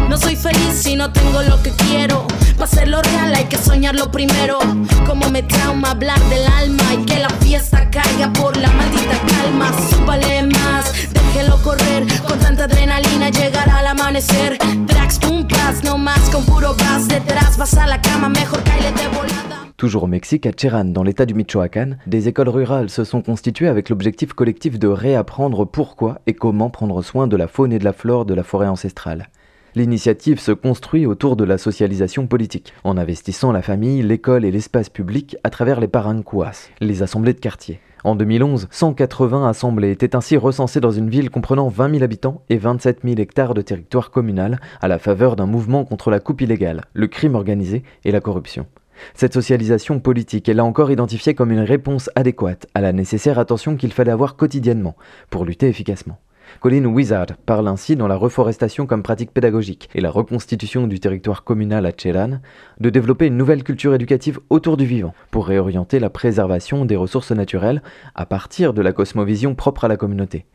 No 0.09 0.17
soy 0.17 0.37
feliz 0.37 0.75
si 0.83 0.97
no 0.97 1.13
tengo 1.13 1.43
lo 1.43 1.63
que 1.63 1.71
quiero. 1.71 2.27
Para 2.55 2.65
hacerlo 2.65 3.03
real 3.03 3.35
hay 3.35 3.45
que 3.45 3.59
soñarlo 3.59 4.11
primero. 4.11 4.59
Como 5.07 5.29
me 5.29 5.43
trauma 5.43 5.91
hablar 5.91 6.19
del 6.31 6.47
alma 6.47 6.83
y 6.95 7.05
que 7.05 7.19
la 7.19 7.29
fiesta 7.29 7.91
caiga 7.91 8.33
por 8.33 8.57
la 8.57 8.71
maldita 8.71 9.19
calma. 9.27 9.71
Súbale 9.91 10.45
más, 10.45 10.93
déjelo 11.13 11.61
correr. 11.63 12.07
Con 12.27 12.39
tanta 12.39 12.65
adrenalina 12.65 13.29
llegará 13.29 13.79
al 13.79 13.87
amanecer. 13.89 14.59
Drax, 14.87 15.19
pum, 15.19 15.47
no 15.85 15.99
más 15.99 16.21
con 16.31 16.45
puro 16.47 16.75
gas. 16.75 17.07
Detrás 17.07 17.59
vas 17.59 17.75
a 17.75 17.87
la 17.87 18.01
cama, 18.01 18.31
mejor 18.31 18.63
caile 18.63 18.91
de 18.93 19.09
volada. 19.09 19.69
Toujours 19.77 20.05
au 20.05 20.09
Mexique, 20.09 20.47
à 20.47 20.51
Cherán, 20.57 20.93
dans 20.93 21.05
l'état 21.05 21.25
du 21.25 21.35
Michoacán, 21.35 21.99
des 22.07 22.27
écoles 22.27 22.49
rurales 22.49 22.91
se 22.91 23.05
sont 23.05 23.23
constituées 23.23 23.69
avec 23.69 23.91
l'objectif 23.91 24.33
collectif 24.33 24.77
de 24.79 24.89
réapprendre 24.89 25.67
pourquoi 25.67 26.21
et 26.27 26.35
comment 26.35 26.69
prendre 26.69 27.01
soin 27.03 27.29
de 27.29 27.37
la 27.37 27.47
faune 27.47 27.73
et 27.73 27.79
de 27.79 27.85
la 27.85 27.93
flore 27.93 28.25
de 28.25 28.35
la 28.35 28.43
forêt 28.43 28.67
ancestrale. 28.67 29.29
L'initiative 29.79 30.41
se 30.41 30.51
construit 30.51 31.07
autour 31.07 31.37
de 31.37 31.45
la 31.45 31.57
socialisation 31.57 32.27
politique, 32.27 32.73
en 32.83 32.99
investissant 32.99 33.53
la 33.53 33.63
famille, 33.63 34.03
l'école 34.03 34.45
et 34.45 34.51
l'espace 34.51 34.89
public 34.89 35.37
à 35.45 35.51
travers 35.51 35.79
les 35.79 35.87
parancuas, 35.87 36.69
les 36.81 37.05
assemblées 37.05 37.33
de 37.33 37.39
quartier. 37.39 37.79
En 38.03 38.17
2011, 38.17 38.67
180 38.73 39.49
assemblées 39.49 39.93
étaient 39.93 40.17
ainsi 40.17 40.37
recensées 40.37 40.81
dans 40.81 40.91
une 40.91 41.09
ville 41.09 41.31
comprenant 41.31 41.69
20 41.69 41.93
000 41.93 42.03
habitants 42.03 42.43
et 42.49 42.57
27 42.57 43.03
000 43.05 43.21
hectares 43.21 43.55
de 43.55 43.63
territoire 43.63 44.11
communal 44.11 44.59
à 44.81 44.89
la 44.89 44.99
faveur 44.99 45.37
d'un 45.37 45.47
mouvement 45.47 45.85
contre 45.85 46.11
la 46.11 46.19
coupe 46.19 46.41
illégale, 46.41 46.87
le 46.93 47.07
crime 47.07 47.37
organisé 47.37 47.85
et 48.05 48.11
la 48.11 48.21
corruption. 48.21 48.67
Cette 49.15 49.35
socialisation 49.35 50.01
politique 50.01 50.49
est 50.49 50.55
là 50.55 50.65
encore 50.65 50.91
identifiée 50.91 51.35
comme 51.35 51.53
une 51.53 51.61
réponse 51.61 52.11
adéquate 52.17 52.67
à 52.75 52.81
la 52.81 52.93
nécessaire 52.93 53.39
attention 53.39 53.77
qu'il 53.77 53.93
fallait 53.93 54.11
avoir 54.11 54.35
quotidiennement 54.35 54.97
pour 55.31 55.45
lutter 55.45 55.69
efficacement. 55.69 56.19
Colin 56.61 56.85
Wizard 56.87 57.27
parle 57.47 57.69
ainsi 57.69 57.95
dans 57.97 58.09
la 58.09 58.17
reforestation 58.17 58.87
comme 58.87 59.03
pratique 59.03 59.33
pédagogique 59.33 59.89
et 59.95 60.01
la 60.01 60.11
reconstitution 60.11 60.87
du 60.87 61.01
territoire 61.01 61.45
communal 61.45 61.87
à 61.87 61.93
Chelan 61.97 62.41
de 62.81 62.91
développer 62.91 63.27
une 63.27 63.37
nouvelle 63.37 63.63
culture 63.63 63.95
éducative 63.95 64.41
autour 64.51 64.77
du 64.77 64.85
vivant 64.85 65.15
pour 65.31 65.47
réorienter 65.47 66.01
la 66.01 66.11
préservation 66.11 66.85
des 66.85 66.97
ressources 66.97 67.31
naturelles 67.31 67.83
à 68.15 68.27
partir 68.27 68.75
de 68.75 68.83
la 68.83 68.93
cosmovision 68.93 69.55
propre 69.55 69.85
à 69.85 69.89
la 69.89 69.97
communauté. 69.97 70.47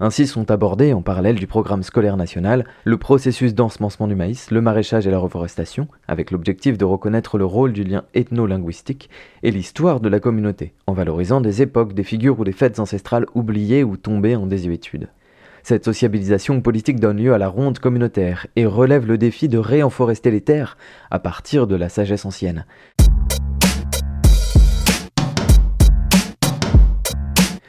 Ainsi 0.00 0.28
sont 0.28 0.48
abordés, 0.52 0.92
en 0.92 1.02
parallèle 1.02 1.34
du 1.34 1.48
programme 1.48 1.82
scolaire 1.82 2.16
national, 2.16 2.64
le 2.84 2.98
processus 2.98 3.52
d'ensemencement 3.52 4.06
du 4.06 4.14
maïs, 4.14 4.52
le 4.52 4.60
maraîchage 4.60 5.08
et 5.08 5.10
la 5.10 5.18
reforestation, 5.18 5.88
avec 6.06 6.30
l'objectif 6.30 6.78
de 6.78 6.84
reconnaître 6.84 7.36
le 7.36 7.44
rôle 7.44 7.72
du 7.72 7.82
lien 7.82 8.04
ethno-linguistique 8.14 9.10
et 9.42 9.50
l'histoire 9.50 9.98
de 9.98 10.08
la 10.08 10.20
communauté, 10.20 10.72
en 10.86 10.92
valorisant 10.92 11.40
des 11.40 11.62
époques, 11.62 11.94
des 11.94 12.04
figures 12.04 12.38
ou 12.38 12.44
des 12.44 12.52
fêtes 12.52 12.78
ancestrales 12.78 13.26
oubliées 13.34 13.82
ou 13.82 13.96
tombées 13.96 14.36
en 14.36 14.46
désuétude. 14.46 15.08
Cette 15.68 15.84
sociabilisation 15.84 16.62
politique 16.62 16.98
donne 16.98 17.18
lieu 17.18 17.34
à 17.34 17.36
la 17.36 17.48
ronde 17.48 17.78
communautaire 17.78 18.46
et 18.56 18.64
relève 18.64 19.06
le 19.06 19.18
défi 19.18 19.48
de 19.48 19.58
réenforester 19.58 20.30
les 20.30 20.40
terres 20.40 20.78
à 21.10 21.18
partir 21.18 21.66
de 21.66 21.76
la 21.76 21.90
sagesse 21.90 22.24
ancienne. 22.24 22.64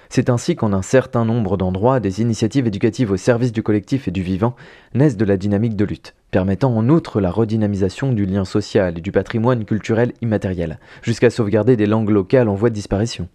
C'est 0.07 0.29
ainsi 0.29 0.55
qu'en 0.55 0.71
un 0.71 0.81
certain 0.81 1.25
nombre 1.25 1.57
d'endroits, 1.57 1.99
des 1.99 2.21
initiatives 2.21 2.67
éducatives 2.67 3.11
au 3.11 3.17
service 3.17 3.51
du 3.51 3.63
collectif 3.63 4.07
et 4.07 4.11
du 4.11 4.21
vivant 4.21 4.55
naissent 4.93 5.17
de 5.17 5.25
la 5.25 5.35
dynamique 5.35 5.75
de 5.75 5.83
lutte, 5.83 6.15
permettant 6.31 6.73
en 6.73 6.87
outre 6.87 7.19
la 7.19 7.31
redynamisation 7.31 8.13
du 8.13 8.25
lien 8.25 8.45
social 8.45 8.97
et 8.97 9.01
du 9.01 9.11
patrimoine 9.11 9.65
culturel 9.65 10.13
immatériel, 10.21 10.79
jusqu'à 11.01 11.29
sauvegarder 11.29 11.75
des 11.75 11.85
langues 11.85 12.11
locales 12.11 12.47
en 12.47 12.55
voie 12.55 12.69
de 12.69 12.75
disparition. 12.75 13.27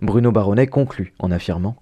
Bruno 0.00 0.32
Baronnet 0.32 0.68
conclut 0.68 1.12
en 1.18 1.30
affirmant 1.30 1.76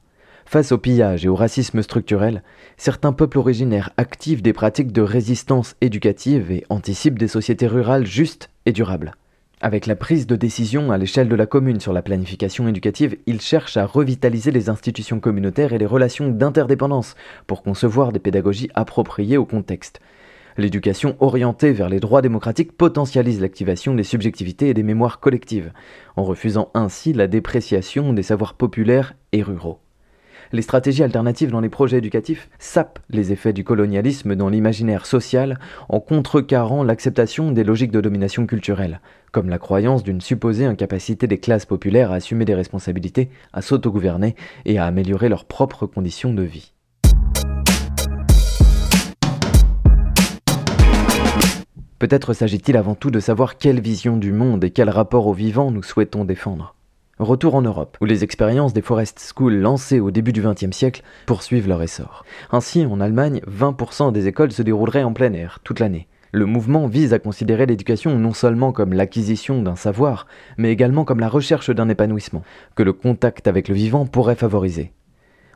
Face 0.46 0.72
au 0.72 0.78
pillage 0.78 1.24
et 1.24 1.28
au 1.28 1.34
racisme 1.34 1.82
structurel, 1.82 2.42
certains 2.76 3.12
peuples 3.12 3.38
originaires 3.38 3.90
activent 3.96 4.42
des 4.42 4.52
pratiques 4.52 4.92
de 4.92 5.02
résistance 5.02 5.74
éducative 5.80 6.50
et 6.52 6.64
anticipent 6.68 7.18
des 7.18 7.28
sociétés 7.28 7.66
rurales 7.66 8.06
justes 8.06 8.50
et 8.66 8.72
durables. 8.72 9.14
Avec 9.60 9.86
la 9.86 9.96
prise 9.96 10.26
de 10.26 10.36
décision 10.36 10.92
à 10.92 10.98
l'échelle 10.98 11.28
de 11.28 11.34
la 11.34 11.46
commune 11.46 11.80
sur 11.80 11.94
la 11.94 12.02
planification 12.02 12.68
éducative, 12.68 13.16
ils 13.26 13.40
cherchent 13.40 13.78
à 13.78 13.86
revitaliser 13.86 14.50
les 14.50 14.68
institutions 14.68 15.20
communautaires 15.20 15.72
et 15.72 15.78
les 15.78 15.86
relations 15.86 16.28
d'interdépendance 16.28 17.14
pour 17.46 17.62
concevoir 17.62 18.12
des 18.12 18.18
pédagogies 18.18 18.70
appropriées 18.74 19.38
au 19.38 19.46
contexte. 19.46 20.00
L'éducation 20.58 21.16
orientée 21.18 21.72
vers 21.72 21.88
les 21.88 21.98
droits 21.98 22.22
démocratiques 22.22 22.76
potentialise 22.76 23.40
l'activation 23.40 23.94
des 23.94 24.04
subjectivités 24.04 24.68
et 24.68 24.74
des 24.74 24.82
mémoires 24.82 25.18
collectives, 25.18 25.72
en 26.14 26.24
refusant 26.24 26.70
ainsi 26.74 27.12
la 27.12 27.26
dépréciation 27.26 28.12
des 28.12 28.22
savoirs 28.22 28.54
populaires 28.54 29.14
et 29.32 29.42
ruraux 29.42 29.80
les 30.54 30.62
stratégies 30.62 31.02
alternatives 31.02 31.50
dans 31.50 31.60
les 31.60 31.68
projets 31.68 31.98
éducatifs 31.98 32.48
sapent 32.58 33.00
les 33.10 33.32
effets 33.32 33.52
du 33.52 33.64
colonialisme 33.64 34.36
dans 34.36 34.48
l'imaginaire 34.48 35.04
social 35.04 35.58
en 35.88 35.98
contrecarrant 35.98 36.84
l'acceptation 36.84 37.50
des 37.50 37.64
logiques 37.64 37.90
de 37.90 38.00
domination 38.00 38.46
culturelle, 38.46 39.00
comme 39.32 39.48
la 39.48 39.58
croyance 39.58 40.04
d'une 40.04 40.20
supposée 40.20 40.64
incapacité 40.64 41.26
des 41.26 41.38
classes 41.38 41.66
populaires 41.66 42.12
à 42.12 42.16
assumer 42.16 42.44
des 42.44 42.54
responsabilités, 42.54 43.30
à 43.52 43.62
s'autogouverner 43.62 44.36
et 44.64 44.78
à 44.78 44.86
améliorer 44.86 45.28
leurs 45.28 45.44
propres 45.44 45.86
conditions 45.86 46.32
de 46.32 46.42
vie. 46.42 46.72
Peut-être 51.98 52.32
s'agit-il 52.32 52.76
avant 52.76 52.94
tout 52.94 53.10
de 53.10 53.18
savoir 53.18 53.56
quelle 53.56 53.80
vision 53.80 54.16
du 54.16 54.32
monde 54.32 54.62
et 54.62 54.70
quel 54.70 54.90
rapport 54.90 55.26
au 55.26 55.32
vivant 55.32 55.70
nous 55.72 55.82
souhaitons 55.82 56.24
défendre. 56.24 56.76
Retour 57.20 57.54
en 57.54 57.62
Europe, 57.62 57.96
où 58.00 58.06
les 58.06 58.24
expériences 58.24 58.72
des 58.72 58.82
Forest 58.82 59.20
Schools 59.20 59.54
lancées 59.54 60.00
au 60.00 60.10
début 60.10 60.32
du 60.32 60.42
XXe 60.42 60.76
siècle 60.76 61.02
poursuivent 61.26 61.68
leur 61.68 61.80
essor. 61.80 62.24
Ainsi, 62.50 62.84
en 62.84 63.00
Allemagne, 63.00 63.40
20% 63.48 64.10
des 64.10 64.26
écoles 64.26 64.50
se 64.50 64.62
dérouleraient 64.62 65.04
en 65.04 65.12
plein 65.12 65.32
air, 65.32 65.60
toute 65.62 65.78
l'année. 65.78 66.08
Le 66.32 66.46
mouvement 66.46 66.88
vise 66.88 67.12
à 67.12 67.20
considérer 67.20 67.66
l'éducation 67.66 68.18
non 68.18 68.32
seulement 68.32 68.72
comme 68.72 68.92
l'acquisition 68.92 69.62
d'un 69.62 69.76
savoir, 69.76 70.26
mais 70.58 70.72
également 70.72 71.04
comme 71.04 71.20
la 71.20 71.28
recherche 71.28 71.70
d'un 71.70 71.88
épanouissement, 71.88 72.42
que 72.74 72.82
le 72.82 72.92
contact 72.92 73.46
avec 73.46 73.68
le 73.68 73.76
vivant 73.76 74.06
pourrait 74.06 74.34
favoriser. 74.34 74.92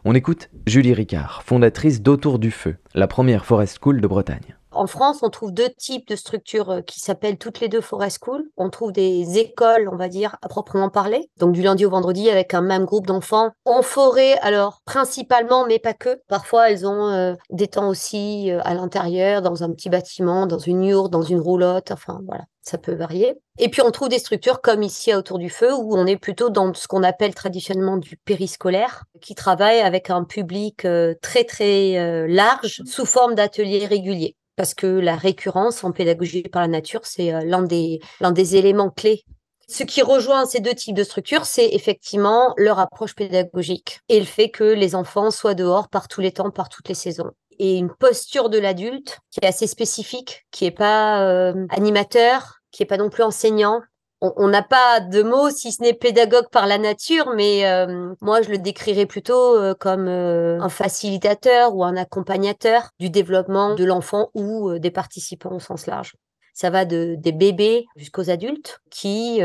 On 0.05 0.15
écoute 0.15 0.51
Julie 0.69 0.95
Ricard, 0.95 1.43
fondatrice 1.45 2.03
d'Autour 2.03 2.39
du 2.39 2.53
Feu, 2.53 2.77
la 2.95 3.09
première 3.09 3.45
Forest 3.45 3.81
School 3.83 4.01
de 4.01 4.07
Bretagne. 4.07 4.58
En 4.71 4.87
France, 4.87 5.21
on 5.23 5.31
trouve 5.31 5.53
deux 5.53 5.71
types 5.71 6.07
de 6.09 6.17
structures 6.17 6.71
euh, 6.71 6.81
qui 6.83 7.01
s'appellent 7.01 7.39
toutes 7.39 7.61
les 7.61 7.69
deux 7.69 7.81
Forest 7.81 8.21
School. 8.23 8.45
On 8.57 8.69
trouve 8.69 8.93
des 8.93 9.39
écoles, 9.39 9.89
on 9.91 9.97
va 9.97 10.09
dire, 10.09 10.37
à 10.43 10.49
proprement 10.49 10.91
parler. 10.91 11.31
Donc 11.39 11.53
du 11.53 11.63
lundi 11.63 11.87
au 11.87 11.91
vendredi 11.91 12.29
avec 12.29 12.53
un 12.53 12.61
même 12.61 12.85
groupe 12.85 13.07
d'enfants 13.07 13.51
en 13.65 13.83
forêt, 13.83 14.39
alors 14.41 14.83
principalement, 14.85 15.67
mais 15.67 15.79
pas 15.79 15.95
que. 15.95 16.21
Parfois, 16.29 16.71
elles 16.71 16.87
ont 16.87 17.09
euh, 17.09 17.35
des 17.51 17.69
temps 17.69 17.89
aussi 17.89 18.51
euh, 18.51 18.61
à 18.63 18.75
l'intérieur, 18.75 19.41
dans 19.41 19.63
un 19.63 19.73
petit 19.73 19.89
bâtiment, 19.89 20.47
dans 20.47 20.59
une 20.59 20.85
yourte, 20.85 21.11
dans 21.11 21.23
une 21.23 21.41
roulotte. 21.41 21.91
Enfin, 21.91 22.21
voilà, 22.27 22.45
ça 22.61 22.77
peut 22.77 22.95
varier. 22.95 23.39
Et 23.59 23.71
puis 23.71 23.81
on 23.81 23.91
trouve 23.91 24.11
des 24.11 24.19
structures 24.19 24.61
comme 24.61 24.83
ici 24.83 25.15
Autour 25.15 25.39
du 25.39 25.49
Feu, 25.49 25.73
où 25.75 25.97
on 25.97 26.07
est 26.07 26.19
plutôt 26.19 26.51
dans 26.51 26.75
ce 26.75 26.87
qu'on 26.87 27.03
appelle 27.03 27.35
traditionnellement 27.35 27.97
du 27.97 28.19
périscolaire, 28.19 29.05
qui 29.23 29.35
travaille 29.35 29.81
avec 29.81 30.11
un 30.11 30.25
public 30.25 30.87
très 31.23 31.45
très 31.45 32.29
large 32.29 32.83
sous 32.85 33.07
forme 33.07 33.35
d'ateliers 33.35 33.87
réguliers 33.87 34.37
parce 34.59 34.75
que 34.75 34.87
la 34.89 35.15
récurrence 35.15 35.85
en 35.85 35.93
pédagogie 35.93 36.43
par 36.43 36.63
la 36.63 36.69
nature, 36.69 37.03
c'est 37.05 37.33
euh, 37.33 37.43
l'un 37.45 37.63
des, 37.63 38.57
éléments 38.57 38.91
clés. 38.91 39.23
Ce 39.69 39.85
qui 39.85 40.03
rejoint 40.03 40.47
ces 40.47 40.59
deux 40.59 40.75
types 40.75 40.97
de 40.97 41.05
structures, 41.05 41.47
c'est 41.47 41.69
effectivement 41.69 42.55
leur 42.57 42.81
approche 42.81 43.15
pédagogique 43.15 44.01
et 44.09 44.19
le 44.19 44.27
fait 44.27 44.51
que 44.51 44.65
les 44.65 44.97
enfants 44.97 45.31
soient 45.31 45.55
dehors 45.55 45.89
par 45.89 46.09
tous 46.09 46.21
les 46.21 46.33
temps, 46.33 46.51
par 46.51 46.69
toutes 46.69 46.89
les 46.89 46.95
saisons. 46.95 47.31
Et 47.61 47.77
une 47.77 47.91
posture 47.95 48.51
de 48.51 48.59
l'adulte 48.59 49.21
qui 49.31 49.39
est 49.43 49.47
assez 49.47 49.69
spécifique, 49.69 50.45
qui 50.51 50.65
n'est 50.65 50.73
pas 50.73 51.23
euh, 51.23 51.67
animateur, 51.71 52.59
qui 52.73 52.83
n'est 52.83 52.87
pas 52.87 52.97
non 52.97 53.11
plus 53.11 53.23
enseignant, 53.23 53.81
on 54.21 54.49
n'a 54.49 54.63
pas 54.63 55.01
de 55.01 55.23
mots 55.23 55.51
si 55.51 55.71
ce 55.73 55.83
n'est 55.83 55.95
pédagogue 55.95 56.49
par 56.51 56.67
la 56.67 56.79
nature, 56.79 57.33
mais 57.37 57.67
euh, 57.67 58.15
moi 58.21 58.43
je 58.43 58.51
le 58.51 58.59
décrirais 58.59 59.07
plutôt 59.07 59.57
euh, 59.57 59.75
comme 59.75 60.09
euh, 60.09 60.61
un 60.61 60.69
facilitateur 60.69 61.75
ou 61.75 61.85
un 61.85 61.97
accompagnateur 61.97 62.91
du 62.99 63.11
développement 63.11 63.75
de 63.75 63.85
l'enfant 63.85 64.31
ou 64.35 64.79
des 64.79 64.91
participants 64.91 65.55
au 65.55 65.61
sens 65.61 65.87
large. 65.87 66.17
Ça 66.53 66.71
va 66.71 66.85
de, 66.85 67.15
des 67.19 67.33
bébés 67.33 67.87
jusqu'aux 67.95 68.31
adultes 68.31 68.81
qui 68.91 69.41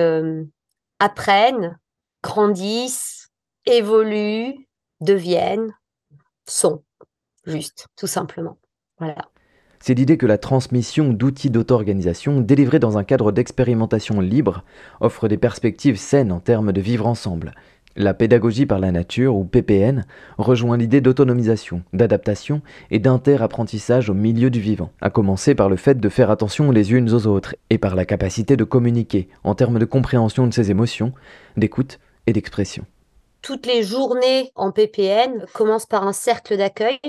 apprennent, 0.97 1.77
grandissent, 2.23 3.29
évoluent, 3.67 4.67
deviennent, 5.01 5.75
sont, 6.47 6.83
juste, 7.45 7.85
tout 7.95 8.07
simplement. 8.07 8.57
Voilà 8.97 9.32
c'est 9.85 9.95
l'idée 9.95 10.15
que 10.15 10.25
la 10.25 10.37
transmission 10.37 11.11
d'outils 11.11 11.49
d'auto-organisation 11.49 12.39
délivrés 12.39 12.79
dans 12.79 12.97
un 12.97 13.03
cadre 13.03 13.33
d'expérimentation 13.33 14.21
libre 14.21 14.63
offre 15.01 15.27
des 15.27 15.35
perspectives 15.35 15.97
saines 15.97 16.31
en 16.31 16.39
termes 16.39 16.71
de 16.71 16.79
vivre 16.79 17.05
ensemble. 17.05 17.53
La 17.97 18.13
pédagogie 18.13 18.65
par 18.65 18.79
la 18.79 18.93
nature, 18.93 19.35
ou 19.35 19.43
PPN, 19.43 20.05
rejoint 20.37 20.77
l'idée 20.77 21.01
d'autonomisation, 21.01 21.81
d'adaptation 21.91 22.61
et 22.91 22.99
d'inter-apprentissage 22.99 24.09
au 24.09 24.13
milieu 24.13 24.49
du 24.49 24.61
vivant, 24.61 24.89
à 25.01 25.09
commencer 25.09 25.53
par 25.53 25.67
le 25.67 25.75
fait 25.75 25.99
de 25.99 26.07
faire 26.07 26.31
attention 26.31 26.71
les 26.71 26.93
unes 26.93 27.13
aux 27.13 27.27
autres 27.27 27.53
et 27.69 27.77
par 27.77 27.95
la 27.95 28.05
capacité 28.05 28.55
de 28.55 28.63
communiquer 28.63 29.27
en 29.43 29.53
termes 29.53 29.79
de 29.79 29.85
compréhension 29.85 30.47
de 30.47 30.53
ses 30.53 30.71
émotions, 30.71 31.11
d'écoute 31.57 31.99
et 32.25 32.31
d'expression. 32.31 32.85
Toutes 33.41 33.65
les 33.65 33.83
journées 33.83 34.49
en 34.55 34.71
PPN 34.71 35.45
commencent 35.53 35.85
par 35.85 36.07
un 36.07 36.13
cercle 36.13 36.55
d'accueil 36.55 36.99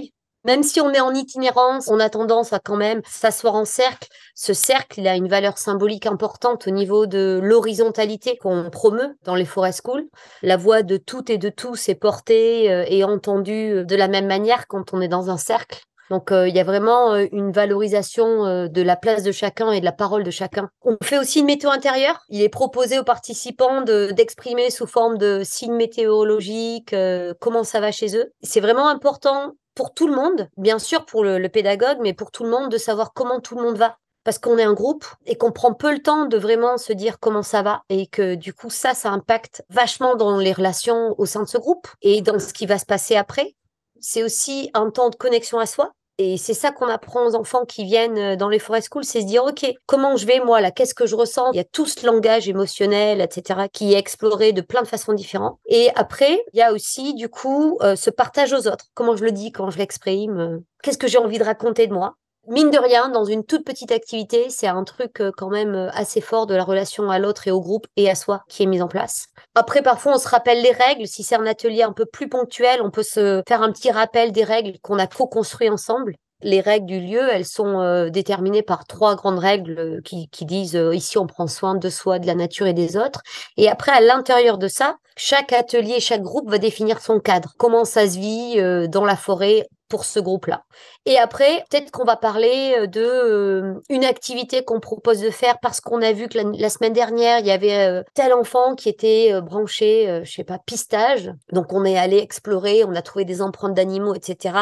même 0.45 0.63
si 0.63 0.81
on 0.81 0.93
est 0.93 1.01
en 1.01 1.15
itinérance, 1.15 1.89
on 1.89 2.01
a 2.01 2.11
tendance 2.11 2.53
à 2.53 2.59
quand 2.59 2.77
même 2.77 3.01
s'asseoir 3.07 3.55
en 3.55 3.65
cercle. 3.65 4.09
Ce 4.35 4.53
cercle, 4.53 5.01
il 5.01 5.09
a 5.09 5.17
une 5.17 5.29
valeur 5.29 5.59
symbolique 5.59 6.07
importante 6.07 6.67
au 6.67 6.71
niveau 6.71 7.07
de 7.07 7.41
l'horizontalité 7.43 8.37
qu'on 8.37 8.69
promeut 8.71 9.17
dans 9.25 9.35
les 9.35 9.45
forest 9.45 9.81
schools. 9.83 10.09
La 10.43 10.57
voix 10.57 10.83
de 10.83 10.97
toutes 10.97 11.31
et 11.31 11.39
de 11.39 11.49
tous 11.49 11.89
est 11.89 11.95
portée 11.95 12.71
euh, 12.71 12.85
et 12.89 13.05
entendue 13.05 13.73
euh, 13.73 13.85
de 13.85 13.97
la 13.97 14.09
même 14.09 14.27
manière 14.27 14.67
quand 14.67 14.93
on 14.93 15.01
est 15.01 15.09
dans 15.09 15.31
un 15.31 15.39
cercle. 15.39 15.83
Donc 16.11 16.33
euh, 16.33 16.47
il 16.47 16.55
y 16.55 16.61
a 16.61 16.65
vraiment 16.65 17.15
une 17.17 17.51
valorisation 17.51 18.69
de 18.69 18.83
la 18.83 18.95
place 18.95 19.23
de 19.23 19.33
chacun 19.33 19.73
et 19.73 19.81
de 19.81 19.87
la 19.87 19.93
parole 19.93 20.23
de 20.23 20.31
chacun. 20.31 20.69
On 20.83 20.99
fait 21.03 21.17
aussi 21.17 21.41
une 21.41 21.47
météo 21.47 21.71
intérieure. 21.71 22.21
Il 22.29 22.43
est 22.43 22.51
proposé 22.51 22.99
aux 22.99 23.05
participants 23.05 23.81
d'exprimer 23.81 24.71
sous 24.71 24.87
forme 24.87 25.17
de 25.17 25.41
signes 25.45 25.75
météorologiques 25.75 26.95
comment 27.41 27.65
ça 27.65 27.81
va 27.81 27.91
chez 27.91 28.19
eux. 28.19 28.31
C'est 28.43 28.61
vraiment 28.61 28.89
important 28.89 29.55
pour 29.75 29.93
tout 29.93 30.07
le 30.07 30.15
monde, 30.15 30.49
bien 30.57 30.79
sûr 30.79 31.05
pour 31.05 31.25
le, 31.25 31.49
pédagogue, 31.49 31.99
mais 32.01 32.13
pour 32.13 32.31
tout 32.31 32.45
le 32.45 32.51
monde 32.51 32.71
de 32.71 32.79
savoir 32.79 33.13
comment 33.13 33.41
tout 33.41 33.57
le 33.57 33.63
monde 33.63 33.77
va. 33.77 33.99
parce 34.25 34.39
qu'on 34.39 34.57
est 34.57 34.65
un 34.65 34.73
groupe 34.73 35.05
et 35.27 35.37
qu'on 35.37 35.53
prend 35.53 35.75
peu 35.75 35.93
le 35.93 36.01
temps 36.01 36.25
de 36.25 36.39
vraiment 36.39 36.79
se 36.79 36.93
dire 36.93 37.21
comment 37.21 37.43
ça 37.43 37.63
va 37.63 37.83
et 37.91 38.07
que 38.07 38.37
du 38.37 38.55
coup 38.55 38.71
ça, 38.71 38.95
ça 38.95 39.11
impacte 39.11 39.63
vachement 39.69 40.17
dans 40.17 40.39
les 40.39 40.53
relations 40.53 41.15
au 41.19 41.27
sein 41.27 41.43
de 41.43 41.49
ce 41.49 41.59
groupe 41.59 41.87
et 42.01 42.23
dans 42.23 42.39
ce 42.39 42.55
qui 42.55 42.65
va 42.65 42.79
se 42.79 42.87
passer 42.87 43.17
après. 43.17 43.55
C'est 44.01 44.23
aussi 44.23 44.71
un 44.75 44.91
temps 44.91 45.11
de 45.11 45.17
connexion 45.17 45.59
à 45.59 45.67
soi 45.67 45.93
et 46.19 46.37
c'est 46.37 46.55
ça 46.55 46.71
qu'on 46.71 46.87
apprend 46.87 47.27
aux 47.27 47.35
enfants 47.35 47.65
qui 47.65 47.85
viennent 47.85 48.19
euh, 48.19 48.37
dans 48.37 48.49
les 48.49 48.59
forest 48.59 48.89
schools, 48.89 49.05
c'est 49.05 49.21
se 49.21 49.27
dire, 49.27 49.45
OK, 49.45 49.67
comment 49.87 50.17
je 50.17 50.27
vais 50.27 50.41
moi 50.41 50.61
là? 50.61 50.71
Qu'est-ce 50.71 50.95
que 50.95 51.07
je 51.07 51.17
ressens? 51.17 51.51
Il 51.53 51.57
y 51.57 51.61
a 51.61 51.65
tout 51.65 51.87
ce 51.87 52.07
langage 52.07 52.49
émotionnel, 52.49 53.21
etc., 53.21 53.63
qui 53.73 53.95
est 53.95 53.99
exploré 53.99 54.53
de 54.53 54.61
plein 54.61 54.83
de 54.83 54.87
façons 54.87 55.13
différentes. 55.13 55.59
Et 55.67 55.91
après, 55.97 56.45
il 56.53 56.59
y 56.59 56.63
a 56.63 56.73
aussi, 56.73 57.15
du 57.15 57.29
coup, 57.29 57.79
euh, 57.83 57.97
ce 57.97 58.11
partage 58.11 58.53
aux 58.53 58.69
autres. 58.69 58.87
Comment 58.95 59.17
je 59.17 59.25
le 59.25 59.33
dis, 59.33 59.51
comment 59.51 59.71
je 59.71 59.79
l'exprime 59.79 60.39
euh, 60.39 60.59
Qu'est-ce 60.83 60.99
que 60.99 61.09
j'ai 61.09 61.19
envie 61.19 61.39
de 61.39 61.45
raconter 61.45 61.87
de 61.87 61.95
moi? 61.95 62.15
Mine 62.49 62.71
de 62.71 62.79
rien, 62.79 63.09
dans 63.09 63.25
une 63.25 63.45
toute 63.45 63.65
petite 63.65 63.93
activité, 63.93 64.47
c'est 64.51 64.67
un 64.67 64.85
truc 64.85 65.21
euh, 65.21 65.31
quand 65.37 65.49
même 65.49 65.75
euh, 65.75 65.91
assez 65.93 66.21
fort 66.21 66.47
de 66.47 66.55
la 66.55 66.65
relation 66.65 67.11
à 67.11 67.19
l'autre 67.19 67.49
et 67.49 67.51
au 67.51 67.61
groupe 67.61 67.87
et 67.97 68.11
à 68.11 68.15
soi 68.15 68.43
qui 68.49 68.63
est 68.63 68.67
mis 68.67 68.83
en 68.83 68.89
place. 68.89 69.27
Après, 69.55 69.83
parfois, 69.83 70.15
on 70.15 70.19
se 70.19 70.29
rappelle 70.29 70.63
les 70.63 70.73
règles. 70.73 71.07
Si 71.07 71.23
c'est 71.23 71.37
un 71.37 71.47
atelier 71.47 71.83
un 71.83 71.93
peu 71.93 72.07
plus 72.07 72.29
ponctuel, 72.29 72.81
on 72.83 72.91
peut 72.91 73.03
se 73.03 73.43
faire 73.47 73.63
un 73.63 73.73
petit 73.73 73.91
rappel 73.91 74.33
des 74.33 74.45
règles 74.45 74.79
qu'on 74.83 74.99
a 74.99 75.07
co-construit 75.07 75.71
ensemble. 75.71 76.15
Les 76.43 76.61
règles 76.61 76.87
du 76.87 77.01
lieu, 77.01 77.29
elles 77.33 77.47
sont 77.47 77.81
euh, 77.81 78.11
déterminées 78.11 78.63
par 78.63 78.87
trois 78.87 79.15
grandes 79.15 79.39
règles 79.39 80.03
qui 80.03 80.29
disent 80.45 80.79
ici 80.93 81.17
on 81.17 81.27
prend 81.27 81.47
soin 81.47 81.75
de 81.75 81.89
soi, 81.89 82.19
de 82.19 82.27
la 82.27 82.35
nature 82.35 82.67
et 82.67 82.75
des 82.75 82.97
autres. 82.97 83.23
Et 83.57 83.69
après, 83.71 83.93
à 83.93 84.01
l'intérieur 84.01 84.59
de 84.59 84.69
ça, 84.69 84.97
chaque 85.17 85.53
atelier, 85.53 86.01
chaque 86.01 86.23
groupe 86.23 86.51
va 86.51 86.59
définir 86.59 87.01
son 87.01 87.21
cadre. 87.21 87.55
Comment 87.57 87.85
ça 87.85 88.07
se 88.07 88.19
vit 88.19 88.89
dans 88.89 89.05
la 89.05 89.17
forêt 89.17 89.67
pour 89.89 90.05
ce 90.05 90.19
groupe-là. 90.19 90.65
Et 91.07 91.19
après, 91.19 91.65
peut-être 91.71 91.91
qu'on 91.91 92.05
va 92.05 92.17
parler 92.17 92.75
euh, 92.79 92.87
de 92.87 93.03
euh, 93.03 93.75
une 93.89 94.05
activité 94.05 94.65
qu'on 94.65 94.81
propose 94.81 95.21
de 95.21 95.31
faire 95.31 95.59
parce 95.61 95.81
qu'on 95.81 96.03
a 96.03 96.13
vu 96.13 96.29
que 96.29 96.39
la, 96.39 96.71
semaine 96.71 96.93
dernière, 96.93 97.41
il 97.41 97.47
y 97.47 97.51
avait 97.51 97.87
euh, 97.89 98.03
tel 98.15 98.33
enfant 98.33 98.75
qui 98.75 98.89
était 98.89 99.41
branché, 99.43 100.23
je 100.25 100.31
sais 100.31 100.45
pas, 100.45 100.59
pistage. 100.59 101.33
Donc 101.53 101.73
on 101.73 101.85
est 101.85 101.99
allé 101.99 102.19
explorer, 102.19 102.85
on 102.85 102.95
a 102.95 103.03
trouvé 103.03 103.25
des 103.25 103.43
empreintes 103.43 103.75
d'animaux, 103.75 104.15
etc. 104.15 104.57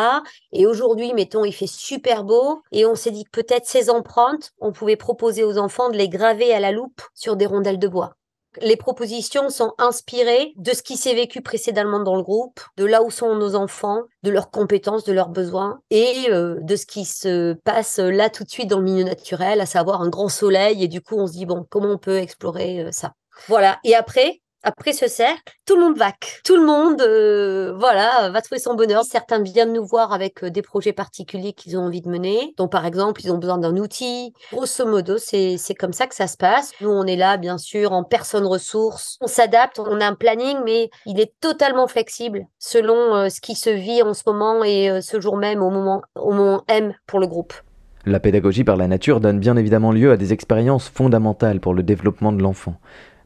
Et 0.52 0.66
aujourd'hui, 0.66 1.12
mettons, 1.14 1.44
il 1.44 1.52
fait 1.52 1.66
super 1.66 2.24
beau 2.24 2.62
et 2.72 2.84
on 2.86 2.94
s'est 2.94 3.10
dit 3.10 3.24
que 3.24 3.30
peut-être 3.30 3.66
ces 3.66 3.90
empreintes, 3.90 4.52
on 4.60 4.72
pouvait 4.72 4.96
proposer 4.96 5.44
aux 5.44 5.58
enfants 5.58 5.90
de 5.90 5.96
les 5.96 6.08
graver 6.08 6.52
à 6.52 6.60
la 6.60 6.72
loupe 6.72 7.02
sur 7.14 7.36
des 7.36 7.46
rondelles 7.46 7.78
de 7.78 7.88
bois. 7.88 8.16
Les 8.60 8.76
propositions 8.76 9.48
sont 9.48 9.72
inspirées 9.78 10.52
de 10.56 10.72
ce 10.72 10.82
qui 10.82 10.96
s'est 10.96 11.14
vécu 11.14 11.40
précédemment 11.40 12.00
dans 12.00 12.16
le 12.16 12.22
groupe, 12.22 12.60
de 12.76 12.84
là 12.84 13.02
où 13.02 13.10
sont 13.10 13.34
nos 13.34 13.54
enfants, 13.54 14.02
de 14.22 14.30
leurs 14.30 14.50
compétences, 14.50 15.04
de 15.04 15.12
leurs 15.12 15.30
besoins 15.30 15.80
et 15.90 16.26
euh, 16.28 16.56
de 16.60 16.76
ce 16.76 16.84
qui 16.84 17.04
se 17.04 17.54
passe 17.64 17.98
là 17.98 18.28
tout 18.28 18.44
de 18.44 18.50
suite 18.50 18.68
dans 18.68 18.78
le 18.78 18.84
milieu 18.84 19.04
naturel, 19.04 19.60
à 19.60 19.66
savoir 19.66 20.02
un 20.02 20.08
grand 20.10 20.28
soleil. 20.28 20.84
Et 20.84 20.88
du 20.88 21.00
coup, 21.00 21.16
on 21.16 21.26
se 21.26 21.32
dit, 21.32 21.46
bon, 21.46 21.66
comment 21.70 21.92
on 21.92 21.98
peut 21.98 22.18
explorer 22.18 22.80
euh, 22.80 22.92
ça? 22.92 23.14
Voilà. 23.48 23.78
Et 23.84 23.94
après, 23.94 24.41
après 24.62 24.92
ce 24.92 25.08
cercle, 25.08 25.54
tout 25.66 25.74
le 25.76 25.82
monde 25.82 25.98
va. 25.98 26.12
Tout 26.44 26.56
le 26.56 26.64
monde, 26.64 27.00
euh, 27.02 27.72
voilà, 27.76 28.30
va 28.30 28.40
trouver 28.42 28.60
son 28.60 28.74
bonheur. 28.74 29.04
Certains 29.04 29.42
viennent 29.42 29.72
nous 29.72 29.84
voir 29.84 30.12
avec 30.12 30.44
euh, 30.44 30.50
des 30.50 30.62
projets 30.62 30.92
particuliers 30.92 31.52
qu'ils 31.52 31.76
ont 31.76 31.82
envie 31.82 32.00
de 32.00 32.08
mener. 32.08 32.54
Donc, 32.56 32.70
par 32.70 32.86
exemple, 32.86 33.20
ils 33.24 33.32
ont 33.32 33.38
besoin 33.38 33.58
d'un 33.58 33.76
outil. 33.76 34.32
Grosso 34.52 34.86
modo, 34.86 35.18
c'est 35.18 35.58
comme 35.78 35.92
ça 35.92 36.06
que 36.06 36.14
ça 36.14 36.26
se 36.26 36.36
passe. 36.36 36.72
Nous, 36.80 36.90
on 36.90 37.04
est 37.06 37.16
là, 37.16 37.36
bien 37.36 37.58
sûr, 37.58 37.92
en 37.92 38.04
personne 38.04 38.46
ressource. 38.46 39.18
On 39.20 39.26
s'adapte, 39.26 39.78
on 39.80 40.00
a 40.00 40.06
un 40.06 40.14
planning, 40.14 40.58
mais 40.64 40.90
il 41.06 41.20
est 41.20 41.32
totalement 41.40 41.88
flexible 41.88 42.46
selon 42.58 43.14
euh, 43.14 43.28
ce 43.28 43.40
qui 43.40 43.54
se 43.54 43.70
vit 43.70 44.02
en 44.02 44.14
ce 44.14 44.22
moment 44.26 44.62
et 44.64 45.00
ce 45.00 45.20
jour 45.20 45.36
même, 45.36 45.62
au 45.62 45.70
moment, 45.70 46.02
au 46.14 46.32
moment 46.32 46.62
M 46.68 46.94
pour 47.06 47.18
le 47.18 47.26
groupe. 47.26 47.54
La 48.04 48.18
pédagogie 48.18 48.64
par 48.64 48.76
la 48.76 48.88
nature 48.88 49.20
donne 49.20 49.38
bien 49.38 49.56
évidemment 49.56 49.92
lieu 49.92 50.10
à 50.10 50.16
des 50.16 50.32
expériences 50.32 50.88
fondamentales 50.88 51.60
pour 51.60 51.72
le 51.72 51.84
développement 51.84 52.32
de 52.32 52.42
l'enfant. 52.42 52.74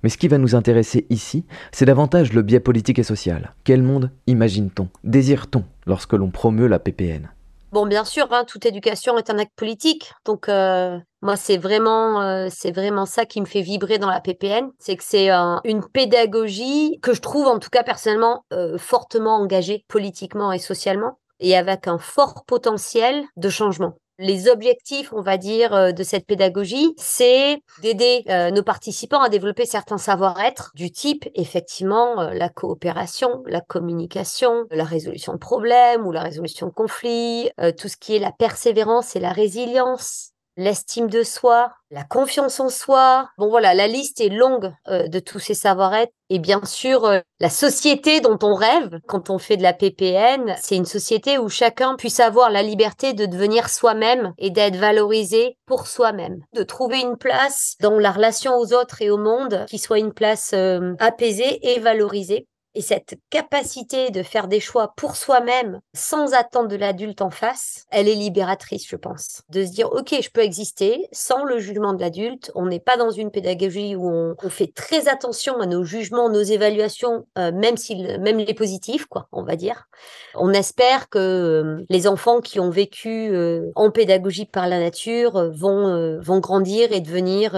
Mais 0.02 0.08
ce 0.08 0.18
qui 0.18 0.28
va 0.28 0.38
nous 0.38 0.54
intéresser 0.54 1.06
ici, 1.10 1.44
c'est 1.72 1.84
davantage 1.84 2.32
le 2.32 2.42
biais 2.42 2.60
politique 2.60 2.98
et 2.98 3.02
social. 3.02 3.52
Quel 3.64 3.82
monde 3.82 4.10
imagine-t-on, 4.26 4.88
désire-t-on 5.04 5.64
lorsque 5.86 6.12
l'on 6.12 6.30
promeut 6.30 6.66
la 6.66 6.78
PPN 6.78 7.30
Bon, 7.72 7.84
bien 7.84 8.04
sûr, 8.04 8.32
hein, 8.32 8.44
toute 8.44 8.64
éducation 8.64 9.18
est 9.18 9.28
un 9.28 9.38
acte 9.38 9.52
politique. 9.56 10.12
Donc, 10.24 10.48
euh, 10.48 10.98
moi, 11.20 11.36
c'est 11.36 11.58
vraiment, 11.58 12.22
euh, 12.22 12.48
vraiment 12.74 13.06
ça 13.06 13.26
qui 13.26 13.40
me 13.40 13.46
fait 13.46 13.60
vibrer 13.60 13.98
dans 13.98 14.08
la 14.08 14.20
PPN. 14.20 14.70
C'est 14.78 14.96
que 14.96 15.04
c'est 15.04 15.30
une 15.30 15.84
pédagogie 15.92 16.98
que 17.02 17.12
je 17.12 17.20
trouve, 17.20 17.46
en 17.48 17.58
tout 17.58 17.68
cas 17.68 17.82
personnellement, 17.82 18.44
euh, 18.52 18.78
fortement 18.78 19.36
engagée 19.36 19.84
politiquement 19.88 20.52
et 20.52 20.58
socialement 20.58 21.18
et 21.40 21.56
avec 21.56 21.86
un 21.86 21.98
fort 21.98 22.44
potentiel 22.46 23.24
de 23.36 23.48
changement. 23.48 23.94
Les 24.18 24.48
objectifs, 24.48 25.12
on 25.12 25.20
va 25.20 25.36
dire, 25.36 25.74
euh, 25.74 25.92
de 25.92 26.02
cette 26.02 26.26
pédagogie, 26.26 26.94
c'est 26.96 27.60
d'aider 27.82 28.24
euh, 28.30 28.50
nos 28.50 28.62
participants 28.62 29.20
à 29.20 29.28
développer 29.28 29.66
certains 29.66 29.98
savoir-être 29.98 30.72
du 30.74 30.90
type, 30.90 31.28
effectivement, 31.34 32.22
euh, 32.22 32.30
la 32.32 32.48
coopération, 32.48 33.42
la 33.46 33.60
communication, 33.60 34.64
la 34.70 34.84
résolution 34.84 35.34
de 35.34 35.38
problèmes 35.38 36.06
ou 36.06 36.12
la 36.12 36.22
résolution 36.22 36.66
de 36.66 36.72
conflits, 36.72 37.50
tout 37.78 37.88
ce 37.88 37.96
qui 37.96 38.16
est 38.16 38.18
la 38.18 38.32
persévérance 38.32 39.16
et 39.16 39.20
la 39.20 39.32
résilience, 39.32 40.32
l'estime 40.56 41.08
de 41.08 41.22
soi, 41.22 41.72
la 41.90 42.04
confiance 42.04 42.60
en 42.60 42.68
soi. 42.68 43.28
Bon 43.38 43.48
voilà, 43.48 43.74
la 43.74 43.86
liste 43.86 44.20
est 44.20 44.28
longue 44.28 44.72
euh, 44.88 45.08
de 45.08 45.18
tous 45.18 45.38
ces 45.38 45.54
savoir-être. 45.54 46.12
Et 46.28 46.38
bien 46.38 46.64
sûr, 46.64 47.04
euh, 47.04 47.20
la 47.40 47.50
société 47.50 48.20
dont 48.20 48.38
on 48.42 48.54
rêve 48.54 48.98
quand 49.06 49.30
on 49.30 49.38
fait 49.38 49.56
de 49.56 49.62
la 49.62 49.72
PPN, 49.72 50.56
c'est 50.60 50.76
une 50.76 50.86
société 50.86 51.38
où 51.38 51.48
chacun 51.48 51.94
puisse 51.96 52.20
avoir 52.20 52.50
la 52.50 52.62
liberté 52.62 53.12
de 53.12 53.26
devenir 53.26 53.68
soi-même 53.68 54.32
et 54.38 54.50
d'être 54.50 54.76
valorisé 54.76 55.56
pour 55.66 55.86
soi-même. 55.86 56.40
De 56.54 56.62
trouver 56.62 57.00
une 57.00 57.16
place 57.16 57.76
dans 57.80 57.98
la 57.98 58.10
relation 58.10 58.56
aux 58.56 58.72
autres 58.72 59.02
et 59.02 59.10
au 59.10 59.18
monde 59.18 59.66
qui 59.68 59.78
soit 59.78 59.98
une 59.98 60.12
place 60.12 60.52
euh, 60.54 60.94
apaisée 60.98 61.60
et 61.62 61.78
valorisée. 61.80 62.48
Et 62.76 62.82
cette 62.82 63.14
capacité 63.30 64.10
de 64.10 64.22
faire 64.22 64.48
des 64.48 64.60
choix 64.60 64.92
pour 64.98 65.16
soi-même 65.16 65.80
sans 65.94 66.34
attendre 66.34 66.68
de 66.68 66.76
l'adulte 66.76 67.22
en 67.22 67.30
face, 67.30 67.86
elle 67.90 68.06
est 68.06 68.14
libératrice, 68.14 68.86
je 68.86 68.96
pense. 68.96 69.40
De 69.48 69.64
se 69.64 69.70
dire, 69.70 69.90
OK, 69.90 70.14
je 70.20 70.28
peux 70.28 70.42
exister 70.42 71.08
sans 71.10 71.44
le 71.44 71.58
jugement 71.58 71.94
de 71.94 72.02
l'adulte. 72.02 72.52
On 72.54 72.66
n'est 72.66 72.78
pas 72.78 72.98
dans 72.98 73.10
une 73.10 73.30
pédagogie 73.30 73.96
où 73.96 74.06
on, 74.06 74.50
fait 74.50 74.70
très 74.74 75.08
attention 75.08 75.58
à 75.58 75.64
nos 75.64 75.84
jugements, 75.84 76.28
nos 76.28 76.42
évaluations, 76.42 77.26
euh, 77.38 77.50
même, 77.50 77.76
même 78.20 78.38
les 78.38 78.54
positifs, 78.54 79.06
quoi, 79.06 79.26
on 79.32 79.42
va 79.42 79.56
dire. 79.56 79.88
On 80.34 80.52
espère 80.52 81.08
que 81.08 81.18
euh, 81.18 81.84
les 81.88 82.06
enfants 82.06 82.42
qui 82.42 82.60
ont 82.60 82.70
vécu 82.70 83.30
euh, 83.32 83.72
en 83.74 83.90
pédagogie 83.90 84.44
par 84.44 84.68
la 84.68 84.78
nature 84.78 85.50
vont, 85.50 86.20
vont 86.20 86.40
grandir 86.40 86.92
et 86.92 87.00
devenir 87.00 87.54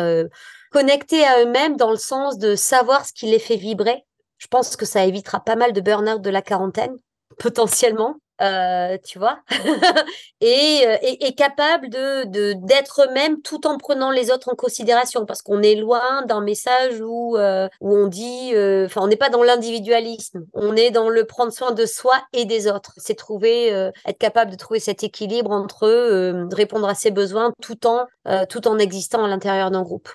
connectés 0.70 1.24
à 1.24 1.42
eux-mêmes 1.42 1.76
dans 1.76 1.90
le 1.90 1.96
sens 1.96 2.38
de 2.38 2.54
savoir 2.54 3.04
ce 3.04 3.12
qui 3.12 3.26
les 3.26 3.40
fait 3.40 3.56
vibrer 3.56 4.04
je 4.38 4.46
pense 4.46 4.76
que 4.76 4.86
ça 4.86 5.04
évitera 5.04 5.40
pas 5.40 5.56
mal 5.56 5.72
de 5.72 5.80
burn-out 5.80 6.22
de 6.22 6.30
la 6.30 6.42
quarantaine, 6.42 6.96
potentiellement. 7.38 8.16
Euh, 8.40 8.96
tu 9.04 9.18
vois, 9.18 9.40
et, 10.40 10.84
euh, 10.86 10.96
et, 11.02 11.34
capable 11.34 11.88
de 11.90 12.22
d'être 12.52 13.02
eux-mêmes 13.08 13.42
tout 13.42 13.66
en 13.66 13.78
prenant 13.78 14.12
les 14.12 14.30
autres 14.30 14.52
en 14.52 14.54
considération, 14.54 15.26
parce 15.26 15.42
qu'on 15.42 15.60
est 15.60 15.74
loin 15.74 16.22
d'un 16.24 16.40
message 16.40 17.00
où 17.00 17.36
euh, 17.36 17.68
où 17.80 17.96
on 17.96 18.06
dit, 18.06 18.52
enfin, 18.84 19.00
on 19.02 19.08
n'est 19.08 19.16
pas 19.16 19.30
dans 19.30 19.42
l'individualisme, 19.42 20.44
on 20.54 20.76
est 20.76 20.92
dans 20.92 21.08
le 21.08 21.24
prendre 21.24 21.52
soin 21.52 21.72
de 21.72 21.84
soi 21.84 22.14
et 22.32 22.44
des 22.44 22.70
autres. 22.70 22.92
C'est 22.98 23.16
trouver, 23.16 23.70
être 24.06 24.18
capable 24.18 24.52
de 24.52 24.56
trouver 24.56 24.78
cet 24.78 25.02
équilibre 25.02 25.50
entre 25.50 25.88
répondre 26.54 26.88
à 26.88 26.94
ses 26.94 27.10
besoins 27.10 27.52
tout 27.60 27.88
en 27.88 28.06
tout 28.48 28.68
en 28.68 28.78
existant 28.78 29.24
à 29.24 29.28
l'intérieur 29.28 29.72
d'un 29.72 29.82
groupe. 29.82 30.10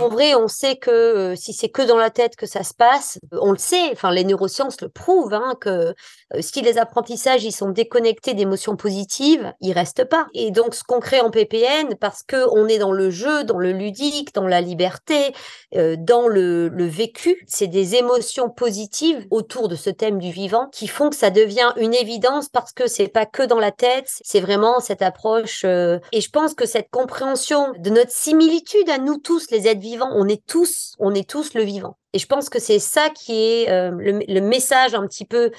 En 0.00 0.08
vrai, 0.08 0.34
on 0.34 0.48
sait 0.48 0.76
que 0.76 0.90
euh, 0.90 1.36
si 1.36 1.52
c'est 1.52 1.68
que 1.68 1.82
dans 1.82 1.96
la 1.96 2.10
tête 2.10 2.36
que 2.36 2.46
ça 2.46 2.62
se 2.62 2.74
passe, 2.74 3.18
euh, 3.32 3.38
on 3.42 3.52
le 3.52 3.58
sait, 3.58 3.90
enfin 3.92 4.10
les 4.10 4.24
neurosciences 4.24 4.80
le 4.80 4.88
prouvent, 4.88 5.34
hein, 5.34 5.54
que 5.60 5.68
euh, 5.68 5.92
si 6.40 6.62
les 6.62 6.78
apprentissages 6.78 7.44
ils 7.44 7.52
sont 7.52 7.70
déconnectés 7.70 8.34
d'émotions 8.34 8.76
positives, 8.76 9.52
ils 9.60 9.72
restent 9.72 10.04
pas. 10.04 10.26
Et 10.34 10.50
donc, 10.50 10.74
ce 10.74 10.84
qu'on 10.84 11.00
crée 11.00 11.20
en 11.20 11.30
PPN, 11.30 11.96
parce 12.00 12.22
que 12.22 12.48
on 12.52 12.66
est 12.66 12.78
dans 12.78 12.92
le 12.92 13.10
jeu, 13.10 13.44
dans 13.44 13.58
le 13.58 13.72
ludique, 13.72 14.34
dans 14.34 14.46
la 14.46 14.60
liberté, 14.60 15.34
dans 15.72 16.28
le, 16.28 16.68
le 16.68 16.86
vécu, 16.86 17.44
c'est 17.46 17.66
des 17.66 17.89
émotions 17.94 18.50
positives 18.50 19.26
autour 19.30 19.68
de 19.68 19.76
ce 19.76 19.90
thème 19.90 20.18
du 20.18 20.30
vivant 20.30 20.68
qui 20.72 20.86
font 20.86 21.10
que 21.10 21.16
ça 21.16 21.30
devient 21.30 21.72
une 21.76 21.94
évidence 21.94 22.48
parce 22.48 22.72
que 22.72 22.86
c'est 22.86 23.08
pas 23.08 23.26
que 23.26 23.42
dans 23.42 23.58
la 23.58 23.72
tête, 23.72 24.08
c'est 24.08 24.40
vraiment 24.40 24.80
cette 24.80 25.02
approche. 25.02 25.62
Euh, 25.64 25.98
et 26.12 26.20
je 26.20 26.30
pense 26.30 26.54
que 26.54 26.66
cette 26.66 26.90
compréhension 26.90 27.72
de 27.78 27.90
notre 27.90 28.12
similitude 28.12 28.88
à 28.90 28.98
nous 28.98 29.18
tous, 29.18 29.50
les 29.50 29.68
êtres 29.68 29.80
vivants, 29.80 30.10
on 30.14 30.28
est 30.28 30.44
tous, 30.46 30.94
on 30.98 31.14
est 31.14 31.28
tous 31.28 31.54
le 31.54 31.62
vivant. 31.62 31.96
Et 32.12 32.18
je 32.18 32.26
pense 32.26 32.48
que 32.48 32.58
c'est 32.58 32.80
ça 32.80 33.08
qui 33.10 33.34
est 33.34 33.70
euh, 33.70 33.90
le, 33.92 34.40
message 34.40 34.94
un 34.94 35.06
petit 35.06 35.24
peu 35.24 35.50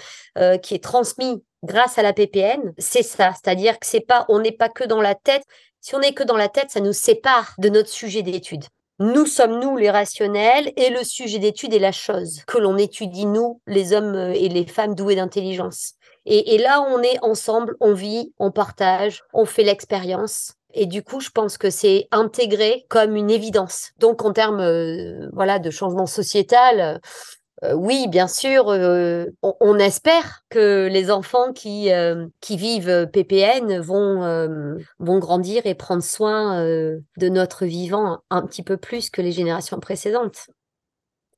qui 0.61 0.73
est 0.73 0.83
transmis 0.83 1.43
grâce 1.63 1.97
à 1.97 2.03
la 2.03 2.13
PPN, 2.13 2.73
c'est 2.77 3.03
ça. 3.03 3.33
C'est-à-dire 3.33 3.79
que 3.79 3.85
c'est 3.85 4.01
pas, 4.01 4.25
on 4.29 4.39
n'est 4.39 4.51
pas 4.51 4.69
que 4.69 4.83
dans 4.83 5.01
la 5.01 5.15
tête. 5.15 5.43
Si 5.79 5.95
on 5.95 6.01
est 6.01 6.13
que 6.13 6.23
dans 6.23 6.37
la 6.37 6.49
tête, 6.49 6.71
ça 6.71 6.79
nous 6.79 6.93
sépare 6.93 7.53
de 7.57 7.69
notre 7.69 7.89
sujet 7.89 8.21
d'étude. 8.21 8.65
Nous 9.03 9.25
sommes 9.25 9.59
nous 9.59 9.77
les 9.77 9.89
rationnels 9.89 10.71
et 10.77 10.91
le 10.91 11.03
sujet 11.03 11.39
d'étude 11.39 11.73
est 11.73 11.79
la 11.79 11.91
chose 11.91 12.43
que 12.45 12.59
l'on 12.59 12.77
étudie 12.77 13.25
nous, 13.25 13.59
les 13.65 13.93
hommes 13.93 14.13
et 14.15 14.47
les 14.47 14.67
femmes 14.67 14.93
doués 14.93 15.15
d'intelligence. 15.15 15.93
Et, 16.27 16.59
là, 16.59 16.83
on 16.87 17.01
est 17.01 17.17
ensemble, 17.23 17.75
on 17.79 17.95
vit, 17.95 18.31
on 18.37 18.51
partage, 18.51 19.23
on 19.33 19.45
fait 19.45 19.63
l'expérience. 19.63 20.53
Et 20.75 20.85
du 20.85 21.01
coup, 21.01 21.19
je 21.19 21.31
pense 21.31 21.57
que 21.57 21.71
c'est 21.71 22.09
intégré 22.11 22.85
comme 22.89 23.15
une 23.15 23.31
évidence. 23.31 23.89
Donc, 23.97 24.23
en 24.23 24.33
termes 24.33 24.59
euh, 24.59 25.29
voilà, 25.33 25.57
de 25.57 25.71
changement 25.71 26.05
sociétal, 26.05 26.79
euh, 26.79 26.99
oui, 27.75 28.07
bien 28.07 28.27
sûr, 28.27 28.65
on, 29.41 29.79
espère 29.79 30.43
que 30.49 30.87
les 30.91 31.11
enfants 31.11 31.53
qui, 31.53 31.89
qui 32.39 32.57
vivent 32.57 33.07
PPN 33.13 33.79
vont, 33.79 34.79
vont 34.99 35.19
grandir 35.19 35.65
et 35.65 35.75
prendre 35.75 36.03
soin 36.03 36.63
de 36.63 37.29
notre 37.29 37.65
vivant 37.65 38.19
un 38.31 38.41
petit 38.41 38.63
peu 38.63 38.77
plus 38.77 39.11
que 39.11 39.21
les 39.21 39.31
générations 39.31 39.79
précédentes. 39.79 40.47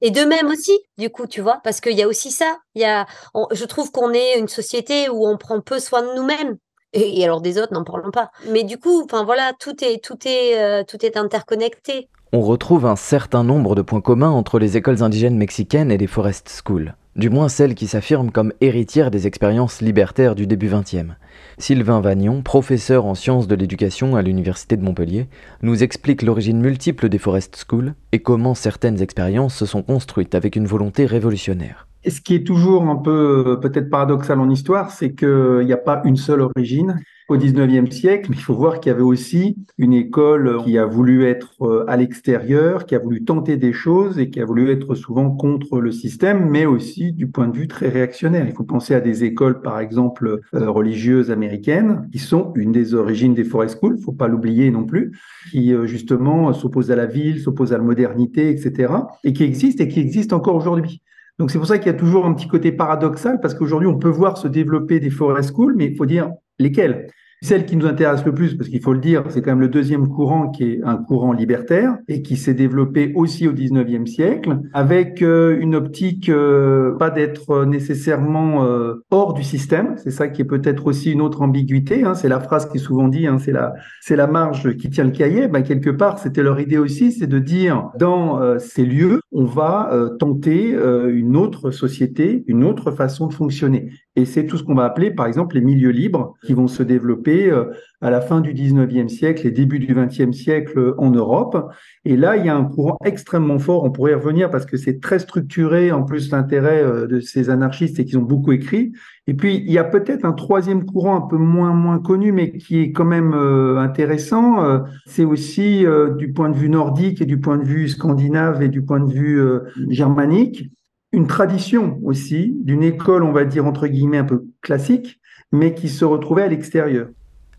Et 0.03 0.11
de 0.11 0.21
même 0.21 0.47
aussi, 0.47 0.77
du 0.97 1.09
coup, 1.09 1.27
tu 1.27 1.39
vois, 1.39 1.61
parce 1.63 1.79
qu'il 1.79 1.97
y 1.97 2.03
a 2.03 2.07
aussi 2.09 2.29
ça. 2.29 2.57
Y 2.75 2.83
a, 2.83 3.07
je 3.51 3.63
trouve 3.63 3.89
qu'on 3.91 4.11
est 4.13 4.37
une 4.37 4.49
société 4.49 5.07
où 5.07 5.25
on 5.25 5.37
prend 5.37 5.61
peu 5.61 5.79
soin 5.79 6.01
de 6.01 6.13
nous-mêmes. 6.13 6.57
Et, 6.91 7.23
alors 7.23 7.41
des 7.41 7.57
autres, 7.57 7.73
n'en 7.73 7.85
parlons 7.85 8.11
pas. 8.11 8.29
Mais 8.49 8.63
du 8.63 8.77
coup, 8.77 9.01
enfin 9.03 9.23
voilà, 9.23 9.53
tout 9.59 9.83
est, 9.83 10.03
tout 10.03 10.17
est, 10.25 10.85
tout 10.85 11.05
est 11.05 11.15
interconnecté 11.15 12.09
on 12.35 12.41
retrouve 12.41 12.87
un 12.87 12.95
certain 12.95 13.43
nombre 13.43 13.75
de 13.75 13.83
points 13.83 14.01
communs 14.01 14.31
entre 14.31 14.57
les 14.57 14.75
écoles 14.75 15.03
indigènes 15.03 15.37
mexicaines 15.37 15.91
et 15.91 15.99
les 15.99 16.07
Forest 16.07 16.49
Schools, 16.49 16.95
du 17.15 17.29
moins 17.29 17.47
celles 17.47 17.75
qui 17.75 17.85
s'affirment 17.85 18.31
comme 18.31 18.53
héritières 18.59 19.11
des 19.11 19.27
expériences 19.27 19.81
libertaires 19.81 20.33
du 20.33 20.47
début 20.47 20.67
XXe. 20.67 21.13
Sylvain 21.59 22.01
Vagnon, 22.01 22.41
professeur 22.41 23.05
en 23.05 23.13
sciences 23.13 23.47
de 23.47 23.53
l'éducation 23.53 24.15
à 24.15 24.23
l'Université 24.23 24.77
de 24.77 24.83
Montpellier, 24.83 25.27
nous 25.61 25.83
explique 25.83 26.23
l'origine 26.23 26.59
multiple 26.59 27.07
des 27.07 27.19
Forest 27.19 27.63
Schools 27.69 27.93
et 28.11 28.19
comment 28.19 28.55
certaines 28.55 29.03
expériences 29.03 29.53
se 29.53 29.67
sont 29.67 29.83
construites 29.83 30.33
avec 30.33 30.55
une 30.55 30.65
volonté 30.65 31.05
révolutionnaire. 31.05 31.85
Ce 32.07 32.21
qui 32.21 32.35
est 32.35 32.45
toujours 32.45 32.83
un 32.83 32.97
peu 32.97 33.59
peut-être 33.61 33.89
paradoxal 33.89 34.39
en 34.39 34.49
histoire, 34.49 34.91
c'est 34.91 35.13
qu'il 35.13 35.63
n'y 35.65 35.73
a 35.73 35.77
pas 35.77 36.01
une 36.05 36.17
seule 36.17 36.41
origine 36.41 36.99
au 37.29 37.37
19e 37.37 37.89
siècle, 37.89 38.31
il 38.33 38.39
faut 38.39 38.53
voir 38.53 38.79
qu'il 38.79 38.91
y 38.91 38.93
avait 38.93 39.01
aussi 39.01 39.55
une 39.77 39.93
école 39.93 40.61
qui 40.63 40.77
a 40.77 40.85
voulu 40.85 41.25
être 41.25 41.61
euh, 41.61 41.85
à 41.87 41.95
l'extérieur, 41.95 42.85
qui 42.85 42.95
a 42.95 42.99
voulu 42.99 43.23
tenter 43.23 43.55
des 43.55 43.71
choses 43.71 44.19
et 44.19 44.29
qui 44.29 44.41
a 44.41 44.45
voulu 44.45 44.69
être 44.69 44.93
souvent 44.93 45.31
contre 45.31 45.79
le 45.79 45.91
système, 45.91 46.49
mais 46.49 46.65
aussi 46.65 47.13
du 47.13 47.27
point 47.27 47.47
de 47.47 47.57
vue 47.57 47.67
très 47.67 47.87
réactionnaire. 47.87 48.45
Il 48.45 48.53
faut 48.53 48.63
penser 48.63 48.93
à 48.93 48.99
des 48.99 49.23
écoles, 49.23 49.61
par 49.61 49.79
exemple, 49.79 50.41
euh, 50.53 50.69
religieuses 50.69 51.31
américaines, 51.31 52.09
qui 52.11 52.19
sont 52.19 52.51
une 52.55 52.71
des 52.71 52.93
origines 52.93 53.33
des 53.33 53.45
forest 53.45 53.77
schools, 53.79 53.97
faut 53.99 54.11
pas 54.11 54.27
l'oublier 54.27 54.69
non 54.69 54.83
plus, 54.83 55.17
qui 55.51 55.73
euh, 55.73 55.85
justement 55.85 56.51
s'opposent 56.51 56.91
à 56.91 56.95
la 56.95 57.05
ville, 57.05 57.39
s'opposent 57.39 57.73
à 57.73 57.77
la 57.77 57.83
modernité, 57.83 58.49
etc., 58.49 58.93
et 59.23 59.31
qui 59.31 59.43
existent 59.43 59.83
et 59.83 59.87
qui 59.87 60.01
existent 60.01 60.35
encore 60.35 60.55
aujourd'hui. 60.55 61.01
Donc 61.39 61.51
c'est 61.51 61.57
pour 61.57 61.67
ça 61.67 61.77
qu'il 61.77 61.87
y 61.87 61.95
a 61.95 61.97
toujours 61.97 62.25
un 62.25 62.33
petit 62.33 62.47
côté 62.47 62.71
paradoxal, 62.71 63.39
parce 63.41 63.55
qu'aujourd'hui, 63.55 63.87
on 63.87 63.97
peut 63.97 64.09
voir 64.09 64.37
se 64.37 64.47
développer 64.47 64.99
des 64.99 65.09
forest 65.09 65.49
schools, 65.49 65.73
mais 65.75 65.85
il 65.85 65.95
faut 65.95 66.05
dire 66.05 66.31
lesquelles 66.59 67.07
celle 67.43 67.65
qui 67.65 67.75
nous 67.75 67.85
intéresse 67.85 68.23
le 68.25 68.33
plus, 68.33 68.55
parce 68.55 68.69
qu'il 68.69 68.81
faut 68.81 68.93
le 68.93 68.99
dire, 68.99 69.23
c'est 69.27 69.41
quand 69.41 69.51
même 69.51 69.59
le 69.59 69.67
deuxième 69.67 70.07
courant 70.07 70.49
qui 70.49 70.63
est 70.63 70.81
un 70.83 70.95
courant 70.95 71.33
libertaire 71.33 71.97
et 72.07 72.21
qui 72.21 72.37
s'est 72.37 72.53
développé 72.53 73.11
aussi 73.15 73.49
au 73.49 73.51
19e 73.51 74.05
siècle, 74.05 74.61
avec 74.73 75.21
euh, 75.21 75.57
une 75.59 75.75
optique 75.75 76.29
euh, 76.29 76.95
pas 76.97 77.09
d'être 77.09 77.65
nécessairement 77.65 78.63
euh, 78.63 79.03
hors 79.11 79.33
du 79.33 79.43
système. 79.43 79.95
C'est 79.97 80.11
ça 80.11 80.29
qui 80.29 80.41
est 80.41 80.45
peut-être 80.45 80.87
aussi 80.87 81.11
une 81.11 81.19
autre 81.19 81.41
ambiguïté. 81.41 82.05
Hein. 82.05 82.13
C'est 82.13 82.29
la 82.29 82.39
phrase 82.39 82.65
qui 82.65 82.77
est 82.77 82.81
souvent 82.81 83.09
dit, 83.09 83.27
hein, 83.27 83.37
c'est 83.39 83.51
la, 83.51 83.73
la 84.09 84.27
marge 84.27 84.77
qui 84.77 84.89
tient 84.89 85.03
le 85.03 85.11
cahier. 85.11 85.49
Ben, 85.49 85.63
quelque 85.63 85.89
part, 85.89 86.19
c'était 86.19 86.43
leur 86.43 86.61
idée 86.61 86.77
aussi, 86.77 87.11
c'est 87.11 87.27
de 87.27 87.39
dire 87.39 87.89
dans 87.99 88.57
ces 88.57 88.85
lieux, 88.85 89.19
on 89.33 89.43
va 89.43 89.91
tenter 90.19 90.75
une 91.09 91.35
autre 91.35 91.71
société, 91.71 92.43
une 92.47 92.63
autre 92.63 92.91
façon 92.91 93.27
de 93.27 93.33
fonctionner. 93.33 93.89
Et 94.15 94.25
c'est 94.25 94.45
tout 94.45 94.57
ce 94.57 94.63
qu'on 94.63 94.75
va 94.75 94.85
appeler, 94.85 95.11
par 95.11 95.25
exemple, 95.25 95.55
les 95.55 95.61
milieux 95.61 95.89
libres 95.89 96.35
qui 96.45 96.53
vont 96.53 96.67
se 96.67 96.83
développer 96.83 97.32
euh, 97.33 97.65
à 98.01 98.09
la 98.09 98.21
fin 98.21 98.41
du 98.41 98.53
19e 98.53 99.07
siècle 99.07 99.45
et 99.47 99.51
début 99.51 99.79
du 99.79 99.93
20e 99.93 100.33
siècle 100.33 100.93
en 100.97 101.11
Europe. 101.11 101.71
Et 102.05 102.15
là, 102.17 102.37
il 102.37 102.45
y 102.45 102.49
a 102.49 102.55
un 102.55 102.65
courant 102.65 102.97
extrêmement 103.03 103.59
fort. 103.59 103.83
On 103.83 103.91
pourrait 103.91 104.11
y 104.11 104.15
revenir 104.15 104.49
parce 104.49 104.65
que 104.65 104.77
c'est 104.77 104.99
très 104.99 105.19
structuré. 105.19 105.91
En 105.91 106.03
plus, 106.03 106.31
l'intérêt 106.31 106.83
euh, 106.83 107.07
de 107.07 107.19
ces 107.19 107.49
anarchistes, 107.49 107.97
c'est 107.97 108.05
qu'ils 108.05 108.17
ont 108.17 108.23
beaucoup 108.23 108.51
écrit. 108.51 108.91
Et 109.27 109.33
puis, 109.33 109.63
il 109.65 109.71
y 109.71 109.77
a 109.77 109.83
peut-être 109.83 110.25
un 110.25 110.33
troisième 110.33 110.85
courant 110.85 111.15
un 111.15 111.27
peu 111.27 111.37
moins, 111.37 111.73
moins 111.73 111.99
connu, 111.99 112.31
mais 112.31 112.51
qui 112.51 112.79
est 112.79 112.91
quand 112.91 113.05
même 113.05 113.33
euh, 113.33 113.77
intéressant. 113.77 114.83
c'est 115.05 115.25
aussi 115.25 115.85
du 116.17 116.33
point 116.33 116.49
de 116.49 116.55
vue 116.55 116.69
nordique 116.69 117.21
et 117.21 117.25
du 117.25 117.39
point 117.39 117.57
de 117.57 117.63
vue 117.63 117.87
scandinave 117.87 118.61
et 118.61 118.67
du 118.67 118.83
point 118.83 118.99
de 118.99 119.11
vue 119.11 119.41
germanique 119.89 120.69
une 121.13 121.27
tradition 121.27 121.99
aussi 122.03 122.57
d'une 122.63 122.83
école, 122.83 123.23
on 123.23 123.31
va 123.31 123.45
dire 123.45 123.65
entre 123.65 123.87
guillemets, 123.87 124.17
un 124.17 124.23
peu 124.25 124.45
classique, 124.61 125.21
mais 125.51 125.75
qui 125.75 125.87
se 125.87 126.03
retrouvait 126.03 126.41
à 126.41 126.47
l'extérieur. 126.47 127.07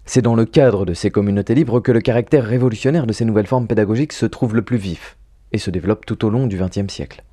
C'est 0.07 0.21
dans 0.21 0.35
le 0.35 0.45
cadre 0.45 0.85
de 0.85 0.93
ces 0.93 1.11
communautés 1.11 1.55
libres 1.55 1.81
que 1.81 1.91
le 1.91 2.01
caractère 2.01 2.45
révolutionnaire 2.45 3.07
de 3.07 3.13
ces 3.15 3.25
nouvelles 3.25 3.47
formes 3.47 3.67
pédagogiques 3.67 4.13
se 4.13 4.27
trouve 4.27 4.55
le 4.55 4.61
plus 4.61 4.77
vif 4.77 5.17
et 5.53 5.59
se 5.59 5.71
développe 5.71 6.05
tout 6.05 6.27
au 6.27 6.31
long 6.31 6.47
du 6.47 6.59
XXe 6.59 6.93
siècle. 6.93 7.25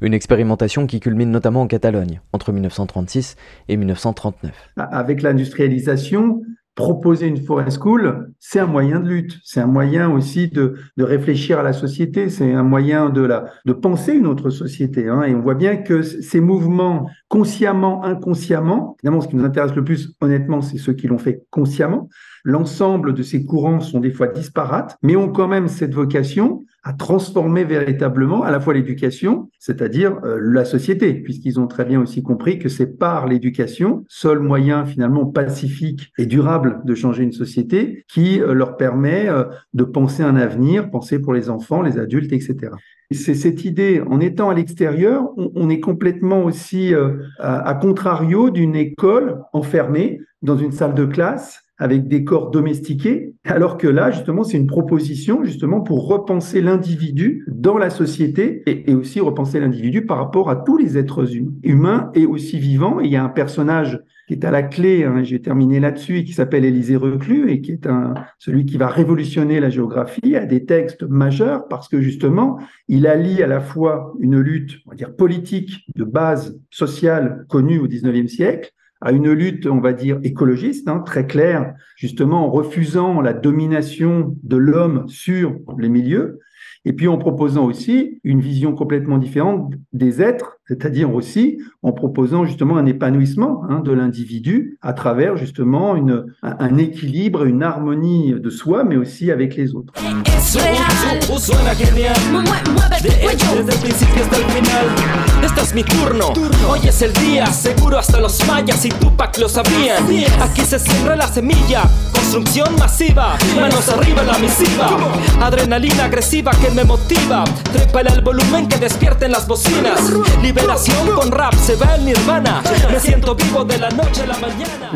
Une 0.00 0.12
expérimentation 0.12 0.86
qui 0.88 0.98
culmine 0.98 1.30
notamment 1.30 1.62
en 1.62 1.66
Catalogne 1.68 2.20
entre 2.32 2.52
1936 2.52 3.36
et 3.68 3.76
1939. 3.76 4.52
Avec 4.76 5.22
l'industrialisation, 5.22 6.42
proposer 6.76 7.26
une 7.26 7.38
forest 7.38 7.80
school, 7.80 8.30
c'est 8.38 8.60
un 8.60 8.66
moyen 8.66 9.00
de 9.00 9.08
lutte, 9.08 9.40
c'est 9.42 9.60
un 9.60 9.66
moyen 9.66 10.10
aussi 10.10 10.48
de, 10.48 10.74
réfléchir 10.98 11.58
à 11.58 11.62
la 11.62 11.72
société, 11.72 12.28
c'est 12.28 12.52
un 12.52 12.62
moyen 12.62 13.08
de, 13.08 13.26
penser 13.72 14.12
une 14.12 14.26
autre 14.26 14.50
société. 14.50 15.08
Hein. 15.08 15.22
Et 15.22 15.34
on 15.34 15.40
voit 15.40 15.54
bien 15.54 15.76
que 15.76 16.02
ces 16.02 16.40
mouvements, 16.40 17.08
consciemment, 17.28 18.04
inconsciemment, 18.04 18.96
évidemment, 19.02 19.22
ce 19.22 19.28
qui 19.28 19.36
nous 19.36 19.44
intéresse 19.44 19.74
le 19.74 19.84
plus, 19.84 20.14
honnêtement, 20.20 20.60
c'est 20.60 20.76
ceux 20.76 20.92
qui 20.92 21.08
l'ont 21.08 21.18
fait 21.18 21.46
consciemment. 21.50 22.10
L'ensemble 22.44 23.14
de 23.14 23.22
ces 23.22 23.44
courants 23.44 23.80
sont 23.80 23.98
des 23.98 24.12
fois 24.12 24.28
disparates, 24.28 24.98
mais 25.02 25.16
ont 25.16 25.32
quand 25.32 25.48
même 25.48 25.68
cette 25.68 25.94
vocation 25.94 26.62
à 26.86 26.92
transformer 26.92 27.64
véritablement 27.64 28.44
à 28.44 28.52
la 28.52 28.60
fois 28.60 28.72
l'éducation, 28.72 29.50
c'est-à-dire 29.58 30.20
euh, 30.24 30.38
la 30.40 30.64
société, 30.64 31.14
puisqu'ils 31.14 31.58
ont 31.58 31.66
très 31.66 31.84
bien 31.84 32.00
aussi 32.00 32.22
compris 32.22 32.60
que 32.60 32.68
c'est 32.68 32.96
par 32.96 33.26
l'éducation, 33.26 34.04
seul 34.06 34.38
moyen 34.38 34.86
finalement 34.86 35.26
pacifique 35.26 36.12
et 36.16 36.26
durable 36.26 36.82
de 36.84 36.94
changer 36.94 37.24
une 37.24 37.32
société, 37.32 38.04
qui 38.08 38.40
euh, 38.40 38.54
leur 38.54 38.76
permet 38.76 39.28
euh, 39.28 39.46
de 39.74 39.82
penser 39.82 40.22
un 40.22 40.36
avenir, 40.36 40.88
penser 40.88 41.18
pour 41.18 41.34
les 41.34 41.50
enfants, 41.50 41.82
les 41.82 41.98
adultes, 41.98 42.32
etc. 42.32 42.70
C'est 43.10 43.34
cette 43.34 43.64
idée, 43.64 44.00
en 44.06 44.20
étant 44.20 44.48
à 44.50 44.54
l'extérieur, 44.54 45.24
on, 45.36 45.68
est 45.68 45.80
complètement 45.80 46.44
aussi 46.44 46.92
à 47.38 47.74
contrario 47.74 48.50
d'une 48.50 48.74
école 48.74 49.42
enfermée 49.52 50.20
dans 50.42 50.56
une 50.56 50.72
salle 50.72 50.94
de 50.94 51.04
classe 51.04 51.65
avec 51.78 52.08
des 52.08 52.24
corps 52.24 52.50
domestiqués, 52.50 53.34
alors 53.44 53.76
que 53.76 53.86
là, 53.86 54.10
justement, 54.10 54.44
c'est 54.44 54.56
une 54.56 54.66
proposition 54.66 55.44
justement 55.44 55.80
pour 55.80 56.08
repenser 56.08 56.60
l'individu 56.60 57.44
dans 57.48 57.78
la 57.78 57.90
société 57.90 58.62
et, 58.66 58.94
aussi 58.94 59.20
repenser 59.20 59.60
l'individu 59.60 60.06
par 60.06 60.18
rapport 60.18 60.48
à 60.50 60.56
tous 60.56 60.78
les 60.78 60.96
êtres 60.96 61.26
humains 61.62 62.10
et 62.14 62.26
aussi 62.26 62.58
vivants. 62.58 63.00
il 63.00 63.10
y 63.10 63.16
a 63.16 63.24
un 63.24 63.28
personnage 63.28 64.00
qui 64.26 64.34
est 64.34 64.44
à 64.44 64.50
la 64.50 64.62
clé, 64.62 65.04
hein, 65.04 65.22
j'ai 65.22 65.40
terminé 65.40 65.78
là-dessus, 65.78 66.24
qui 66.24 66.32
s'appelle 66.32 66.64
Élisée 66.64 66.96
Reclus 66.96 67.48
et 67.48 67.60
qui 67.60 67.72
est 67.72 67.86
un, 67.86 68.14
celui 68.38 68.64
qui 68.64 68.76
va 68.76 68.88
révolutionner 68.88 69.60
la 69.60 69.70
géographie 69.70 70.34
à 70.34 70.46
des 70.46 70.64
textes 70.64 71.04
majeurs 71.04 71.68
parce 71.68 71.88
que 71.88 72.00
justement, 72.00 72.58
il 72.88 73.06
allie 73.06 73.42
à 73.42 73.46
la 73.46 73.60
fois 73.60 74.14
une 74.18 74.40
lutte, 74.40 74.80
on 74.86 74.90
va 74.90 74.96
dire, 74.96 75.14
politique 75.14 75.86
de 75.94 76.04
base 76.04 76.58
sociale 76.70 77.44
connue 77.48 77.78
au 77.78 77.86
XIXe 77.86 78.32
siècle 78.32 78.72
à 79.00 79.12
une 79.12 79.30
lutte, 79.30 79.66
on 79.66 79.80
va 79.80 79.92
dire, 79.92 80.18
écologiste, 80.22 80.88
hein, 80.88 81.00
très 81.00 81.26
claire, 81.26 81.74
justement 81.96 82.46
en 82.46 82.50
refusant 82.50 83.20
la 83.20 83.32
domination 83.32 84.36
de 84.42 84.56
l'homme 84.56 85.08
sur 85.08 85.58
les 85.78 85.88
milieux, 85.88 86.40
et 86.86 86.92
puis 86.92 87.08
en 87.08 87.18
proposant 87.18 87.64
aussi 87.64 88.20
une 88.22 88.40
vision 88.40 88.72
complètement 88.72 89.18
différente 89.18 89.74
des 89.92 90.22
êtres, 90.22 90.60
c'est-à-dire 90.68 91.12
aussi 91.12 91.58
en 91.82 91.92
proposant 91.92 92.44
justement 92.44 92.76
un 92.76 92.86
épanouissement 92.86 93.64
hein, 93.68 93.80
de 93.80 93.90
l'individu 93.90 94.78
à 94.82 94.92
travers 94.92 95.36
justement 95.36 95.96
un 96.42 96.78
équilibre, 96.78 97.44
une 97.44 97.64
harmonie 97.64 98.34
de 98.38 98.50
soi, 98.50 98.84
mais 98.84 98.96
aussi 98.96 99.32
avec 99.32 99.56
les 99.56 99.74
autres. 99.74 99.92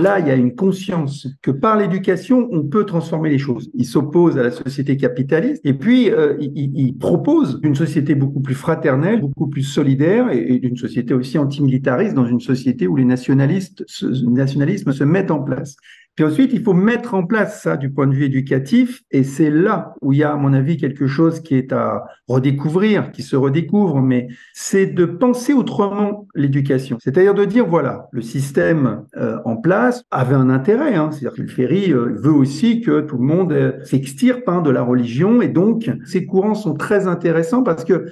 Là, 0.02 0.18
il 0.18 0.26
y 0.26 0.30
a 0.30 0.34
une 0.34 0.54
conscience 0.54 1.28
que 1.42 1.50
par 1.50 1.76
l'éducation, 1.76 2.48
on 2.50 2.64
peut 2.64 2.84
transformer 2.84 3.30
les 3.30 3.38
choses. 3.38 3.70
Il 3.74 3.84
s'oppose 3.84 4.36
à 4.36 4.42
la 4.42 4.50
société 4.50 4.96
capitaliste 4.96 5.60
et 5.64 5.74
puis 5.74 6.10
euh, 6.10 6.36
il, 6.40 6.96
propose 6.98 7.60
une 7.62 7.74
société 7.74 8.14
beaucoup 8.14 8.40
plus 8.40 8.54
fraternelle, 8.54 9.20
beaucoup 9.20 9.46
plus 9.46 9.62
solidaire 9.62 10.30
et, 10.30 10.38
et 10.38 10.66
une 10.66 10.76
société 10.76 11.14
aussi 11.14 11.38
antimilitariste 11.38 12.14
dans 12.14 12.26
une 12.26 12.40
société 12.40 12.86
où 12.86 12.96
les 12.96 13.04
nationalistes, 13.04 13.84
nationalisme 14.26 14.92
se 14.92 15.04
mettent 15.04 15.30
en 15.30 15.40
place. 15.42 15.76
Puis 16.20 16.28
ensuite, 16.28 16.52
il 16.52 16.62
faut 16.62 16.74
mettre 16.74 17.14
en 17.14 17.24
place 17.24 17.62
ça 17.62 17.78
du 17.78 17.90
point 17.90 18.06
de 18.06 18.12
vue 18.12 18.26
éducatif, 18.26 19.00
et 19.10 19.24
c'est 19.24 19.48
là 19.48 19.94
où 20.02 20.12
il 20.12 20.18
y 20.18 20.22
a, 20.22 20.32
à 20.32 20.36
mon 20.36 20.52
avis, 20.52 20.76
quelque 20.76 21.06
chose 21.06 21.40
qui 21.40 21.54
est 21.54 21.72
à 21.72 22.04
redécouvrir, 22.28 23.10
qui 23.10 23.22
se 23.22 23.36
redécouvre, 23.36 24.02
mais 24.02 24.28
c'est 24.52 24.84
de 24.84 25.06
penser 25.06 25.54
autrement 25.54 26.28
l'éducation. 26.34 26.98
C'est-à-dire 27.00 27.32
de 27.32 27.46
dire, 27.46 27.66
voilà, 27.66 28.10
le 28.12 28.20
système 28.20 29.06
euh, 29.16 29.38
en 29.46 29.56
place 29.56 30.02
avait 30.10 30.34
un 30.34 30.50
intérêt, 30.50 30.94
hein, 30.94 31.10
c'est-à-dire 31.10 31.32
que 31.38 31.40
le 31.40 31.48
Ferry 31.48 31.90
euh, 31.90 32.14
veut 32.22 32.34
aussi 32.34 32.82
que 32.82 33.00
tout 33.00 33.16
le 33.16 33.24
monde 33.24 33.54
euh, 33.54 33.82
s'extirpe 33.84 34.46
hein, 34.46 34.60
de 34.60 34.68
la 34.68 34.82
religion, 34.82 35.40
et 35.40 35.48
donc 35.48 35.90
ces 36.04 36.26
courants 36.26 36.54
sont 36.54 36.74
très 36.74 37.06
intéressants 37.06 37.62
parce 37.62 37.82
que 37.82 38.08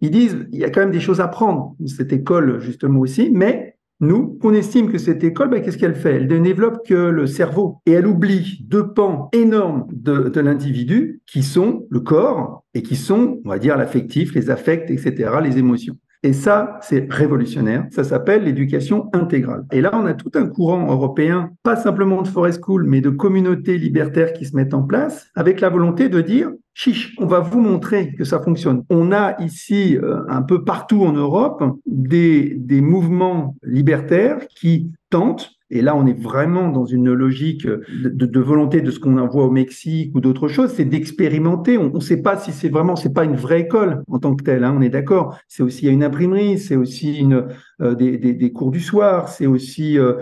ils 0.00 0.10
disent, 0.10 0.46
il 0.50 0.60
y 0.60 0.64
a 0.64 0.70
quand 0.70 0.80
même 0.80 0.92
des 0.92 0.98
choses 0.98 1.20
à 1.20 1.28
prendre, 1.28 1.76
cette 1.86 2.14
école 2.14 2.58
justement 2.58 3.00
aussi, 3.00 3.30
mais 3.30 3.76
nous, 4.00 4.38
on 4.42 4.54
estime 4.54 4.90
que 4.90 4.96
cette 4.98 5.22
école, 5.22 5.50
ben, 5.50 5.60
qu'est-ce 5.60 5.76
qu'elle 5.76 5.94
fait? 5.94 6.16
Elle 6.16 6.26
ne 6.26 6.38
développe 6.38 6.86
que 6.86 6.94
le 6.94 7.26
cerveau 7.26 7.82
et 7.84 7.92
elle 7.92 8.06
oublie 8.06 8.64
deux 8.66 8.92
pans 8.92 9.28
énormes 9.32 9.86
de, 9.92 10.30
de 10.30 10.40
l'individu 10.40 11.20
qui 11.26 11.42
sont 11.42 11.86
le 11.90 12.00
corps 12.00 12.64
et 12.72 12.82
qui 12.82 12.96
sont, 12.96 13.40
on 13.44 13.48
va 13.50 13.58
dire, 13.58 13.76
l'affectif, 13.76 14.34
les 14.34 14.50
affects, 14.50 14.90
etc., 14.90 15.30
les 15.42 15.58
émotions. 15.58 15.96
Et 16.22 16.34
ça, 16.34 16.78
c'est 16.82 17.10
révolutionnaire. 17.10 17.86
Ça 17.90 18.04
s'appelle 18.04 18.44
l'éducation 18.44 19.08
intégrale. 19.14 19.64
Et 19.72 19.80
là, 19.80 19.90
on 19.94 20.04
a 20.04 20.12
tout 20.12 20.30
un 20.34 20.46
courant 20.46 20.90
européen, 20.90 21.50
pas 21.62 21.76
simplement 21.76 22.20
de 22.20 22.28
forest 22.28 22.60
school, 22.62 22.84
mais 22.86 23.00
de 23.00 23.08
communautés 23.08 23.78
libertaires 23.78 24.34
qui 24.34 24.44
se 24.44 24.54
mettent 24.54 24.74
en 24.74 24.82
place, 24.82 25.28
avec 25.34 25.60
la 25.60 25.70
volonté 25.70 26.10
de 26.10 26.20
dire, 26.20 26.50
chiche, 26.80 27.14
on 27.18 27.26
va 27.26 27.40
vous 27.40 27.60
montrer 27.60 28.14
que 28.14 28.24
ça 28.24 28.40
fonctionne. 28.40 28.84
On 28.88 29.12
a 29.12 29.38
ici, 29.42 29.98
euh, 29.98 30.22
un 30.28 30.40
peu 30.40 30.64
partout 30.64 31.04
en 31.04 31.12
Europe, 31.12 31.62
des, 31.86 32.56
mouvements 32.80 33.56
libertaires 33.62 34.38
qui 34.48 34.90
tentent 35.10 35.50
et 35.72 35.82
là, 35.82 35.94
on 35.94 36.04
est 36.06 36.20
vraiment 36.20 36.68
dans 36.68 36.84
une 36.84 37.12
logique 37.12 37.64
de, 37.64 38.40
volonté 38.40 38.80
de 38.80 38.90
ce 38.90 38.98
qu'on 38.98 39.24
voit 39.28 39.44
au 39.44 39.52
Mexique 39.52 40.12
ou 40.16 40.20
d'autres 40.20 40.48
choses, 40.48 40.72
c'est 40.72 40.84
d'expérimenter. 40.84 41.78
On 41.78 41.92
ne 41.92 42.00
sait 42.00 42.22
pas 42.22 42.36
si 42.36 42.50
c'est 42.50 42.70
vraiment, 42.70 42.96
c'est 42.96 43.14
pas 43.14 43.24
une 43.24 43.36
vraie 43.36 43.60
école 43.60 44.02
en 44.08 44.18
tant 44.18 44.34
que 44.34 44.42
telle. 44.42 44.64
Hein, 44.64 44.74
on 44.76 44.80
est 44.80 44.88
d'accord. 44.88 45.38
C'est 45.46 45.62
aussi 45.62 45.86
une 45.86 46.02
imprimerie, 46.02 46.58
c'est 46.58 46.74
aussi 46.74 47.18
une, 47.18 47.46
euh, 47.82 47.94
des, 47.94 48.52
cours 48.52 48.72
du 48.72 48.80
soir, 48.80 49.28
c'est 49.28 49.46
aussi 49.46 49.96
euh, 49.96 50.14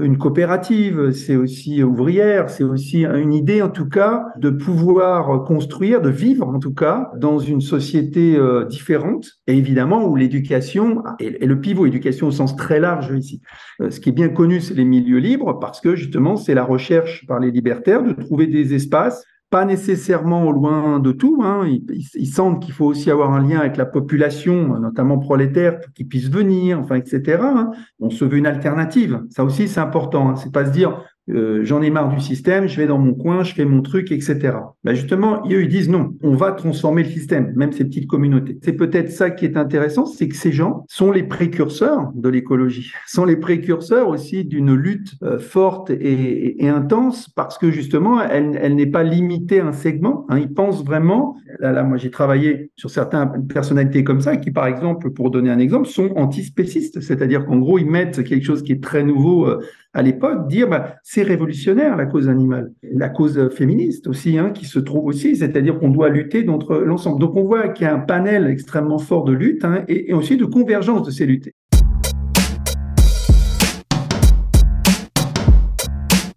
une 0.00 0.16
coopérative, 0.16 1.12
c'est 1.12 1.36
aussi 1.36 1.82
ouvrière, 1.82 2.48
c'est 2.48 2.64
aussi 2.64 3.04
une 3.04 3.34
idée 3.34 3.60
en 3.60 3.68
tout 3.68 3.88
cas 3.88 4.24
de 4.38 4.48
pouvoir 4.48 5.44
construire, 5.44 6.00
de 6.00 6.08
vivre 6.08 6.48
en 6.48 6.58
tout 6.58 6.72
cas 6.72 7.10
dans 7.18 7.38
une 7.38 7.60
société 7.60 8.34
euh, 8.36 8.64
différente 8.64 9.26
et 9.46 9.56
évidemment 9.56 10.06
où 10.06 10.16
l'éducation 10.16 11.02
est 11.20 11.44
le 11.44 11.60
pivot, 11.60 11.84
éducation 11.84 12.28
au 12.28 12.30
sens 12.30 12.56
très 12.56 12.80
large 12.80 13.12
ici. 13.14 13.42
Euh, 13.82 13.90
ce 13.90 14.00
qui 14.00 14.08
est 14.08 14.12
bien 14.12 14.30
connu, 14.30 14.62
c'est 14.62 14.74
les 14.74 14.86
milieux 14.86 15.18
libres 15.18 15.58
parce 15.58 15.80
que 15.80 15.94
justement 15.94 16.36
c'est 16.36 16.54
la 16.54 16.64
recherche 16.64 17.26
par 17.26 17.38
les 17.38 17.50
libertaires 17.50 18.02
de 18.02 18.12
trouver 18.12 18.46
des 18.46 18.74
espaces 18.74 19.26
pas 19.52 19.66
nécessairement 19.66 20.50
loin 20.50 20.98
de 20.98 21.12
tout. 21.12 21.42
Hein. 21.44 21.68
Ils, 21.68 22.26
sentent 22.26 22.64
qu'il 22.64 22.72
faut 22.72 22.86
aussi 22.86 23.10
avoir 23.10 23.34
un 23.34 23.46
lien 23.46 23.60
avec 23.60 23.76
la 23.76 23.84
population, 23.84 24.80
notamment 24.80 25.18
prolétaire, 25.18 25.78
pour 25.78 25.92
qu'ils 25.92 26.08
puissent 26.08 26.30
venir, 26.30 26.80
enfin, 26.80 26.94
etc. 26.94 27.38
Hein. 27.42 27.70
On 28.00 28.08
se 28.08 28.24
veut 28.24 28.38
une 28.38 28.46
alternative. 28.46 29.22
Ça 29.28 29.44
aussi, 29.44 29.68
c'est 29.68 29.78
important. 29.78 30.30
Hein. 30.30 30.36
C'est 30.36 30.50
pas 30.50 30.64
se 30.64 30.70
dire 30.70 31.04
euh, 31.30 31.64
j'en 31.64 31.82
ai 31.82 31.90
marre 31.90 32.08
du 32.08 32.20
système, 32.20 32.66
je 32.66 32.76
vais 32.76 32.86
dans 32.86 32.98
mon 32.98 33.14
coin, 33.14 33.44
je 33.44 33.54
fais 33.54 33.64
mon 33.64 33.80
truc, 33.80 34.10
etc. 34.10 34.56
Ben 34.82 34.94
justement, 34.94 35.42
eux, 35.46 35.62
ils 35.62 35.68
disent 35.68 35.88
non, 35.88 36.14
on 36.22 36.34
va 36.34 36.50
transformer 36.50 37.04
le 37.04 37.10
système, 37.10 37.52
même 37.54 37.72
ces 37.72 37.84
petites 37.84 38.08
communautés. 38.08 38.58
C'est 38.62 38.72
peut-être 38.72 39.10
ça 39.10 39.30
qui 39.30 39.44
est 39.44 39.56
intéressant, 39.56 40.04
c'est 40.04 40.28
que 40.28 40.34
ces 40.34 40.50
gens 40.50 40.84
sont 40.88 41.12
les 41.12 41.22
précurseurs 41.22 42.10
de 42.14 42.28
l'écologie, 42.28 42.92
sont 43.06 43.24
les 43.24 43.36
précurseurs 43.36 44.08
aussi 44.08 44.44
d'une 44.44 44.74
lutte 44.74 45.14
euh, 45.22 45.38
forte 45.38 45.90
et, 45.90 46.64
et, 46.64 46.68
intense, 46.68 47.28
parce 47.28 47.56
que 47.56 47.70
justement, 47.70 48.20
elle, 48.20 48.58
elle 48.60 48.74
n'est 48.74 48.86
pas 48.86 49.04
limitée 49.04 49.60
à 49.60 49.66
un 49.66 49.72
segment. 49.72 50.26
Hein. 50.28 50.40
Ils 50.40 50.52
pensent 50.52 50.84
vraiment, 50.84 51.36
là, 51.60 51.70
là 51.70 51.84
moi 51.84 51.98
j'ai 51.98 52.10
travaillé 52.10 52.72
sur 52.74 52.90
certaines 52.90 53.46
personnalités 53.46 54.02
comme 54.02 54.20
ça, 54.20 54.36
qui 54.36 54.50
par 54.50 54.66
exemple, 54.66 55.10
pour 55.10 55.30
donner 55.30 55.50
un 55.50 55.60
exemple, 55.60 55.86
sont 55.86 56.10
antispécistes, 56.16 57.00
c'est-à-dire 57.00 57.46
qu'en 57.46 57.58
gros, 57.58 57.78
ils 57.78 57.88
mettent 57.88 58.24
quelque 58.24 58.44
chose 58.44 58.62
qui 58.62 58.72
est 58.72 58.82
très 58.82 59.04
nouveau 59.04 59.46
euh, 59.46 59.60
à 59.94 60.02
l'époque, 60.02 60.48
dire 60.48 60.68
bah, 60.68 60.96
c'est 61.02 61.22
révolutionnaire 61.22 61.96
la 61.96 62.06
cause 62.06 62.28
animale, 62.28 62.72
la 62.82 63.08
cause 63.08 63.50
féministe 63.50 64.06
aussi, 64.06 64.38
hein, 64.38 64.50
qui 64.50 64.64
se 64.64 64.78
trouve 64.78 65.06
aussi, 65.06 65.36
c'est-à-dire 65.36 65.78
qu'on 65.78 65.90
doit 65.90 66.08
lutter 66.08 66.44
contre 66.46 66.76
l'ensemble. 66.76 67.20
Donc 67.20 67.36
on 67.36 67.44
voit 67.44 67.68
qu'il 67.68 67.86
y 67.86 67.88
a 67.88 67.94
un 67.94 67.98
panel 67.98 68.46
extrêmement 68.46 68.98
fort 68.98 69.24
de 69.24 69.32
lutte 69.32 69.64
hein, 69.64 69.84
et, 69.88 70.10
et 70.10 70.14
aussi 70.14 70.36
de 70.36 70.44
convergence 70.44 71.06
de 71.06 71.10
ces 71.10 71.26
luttes. 71.26 71.50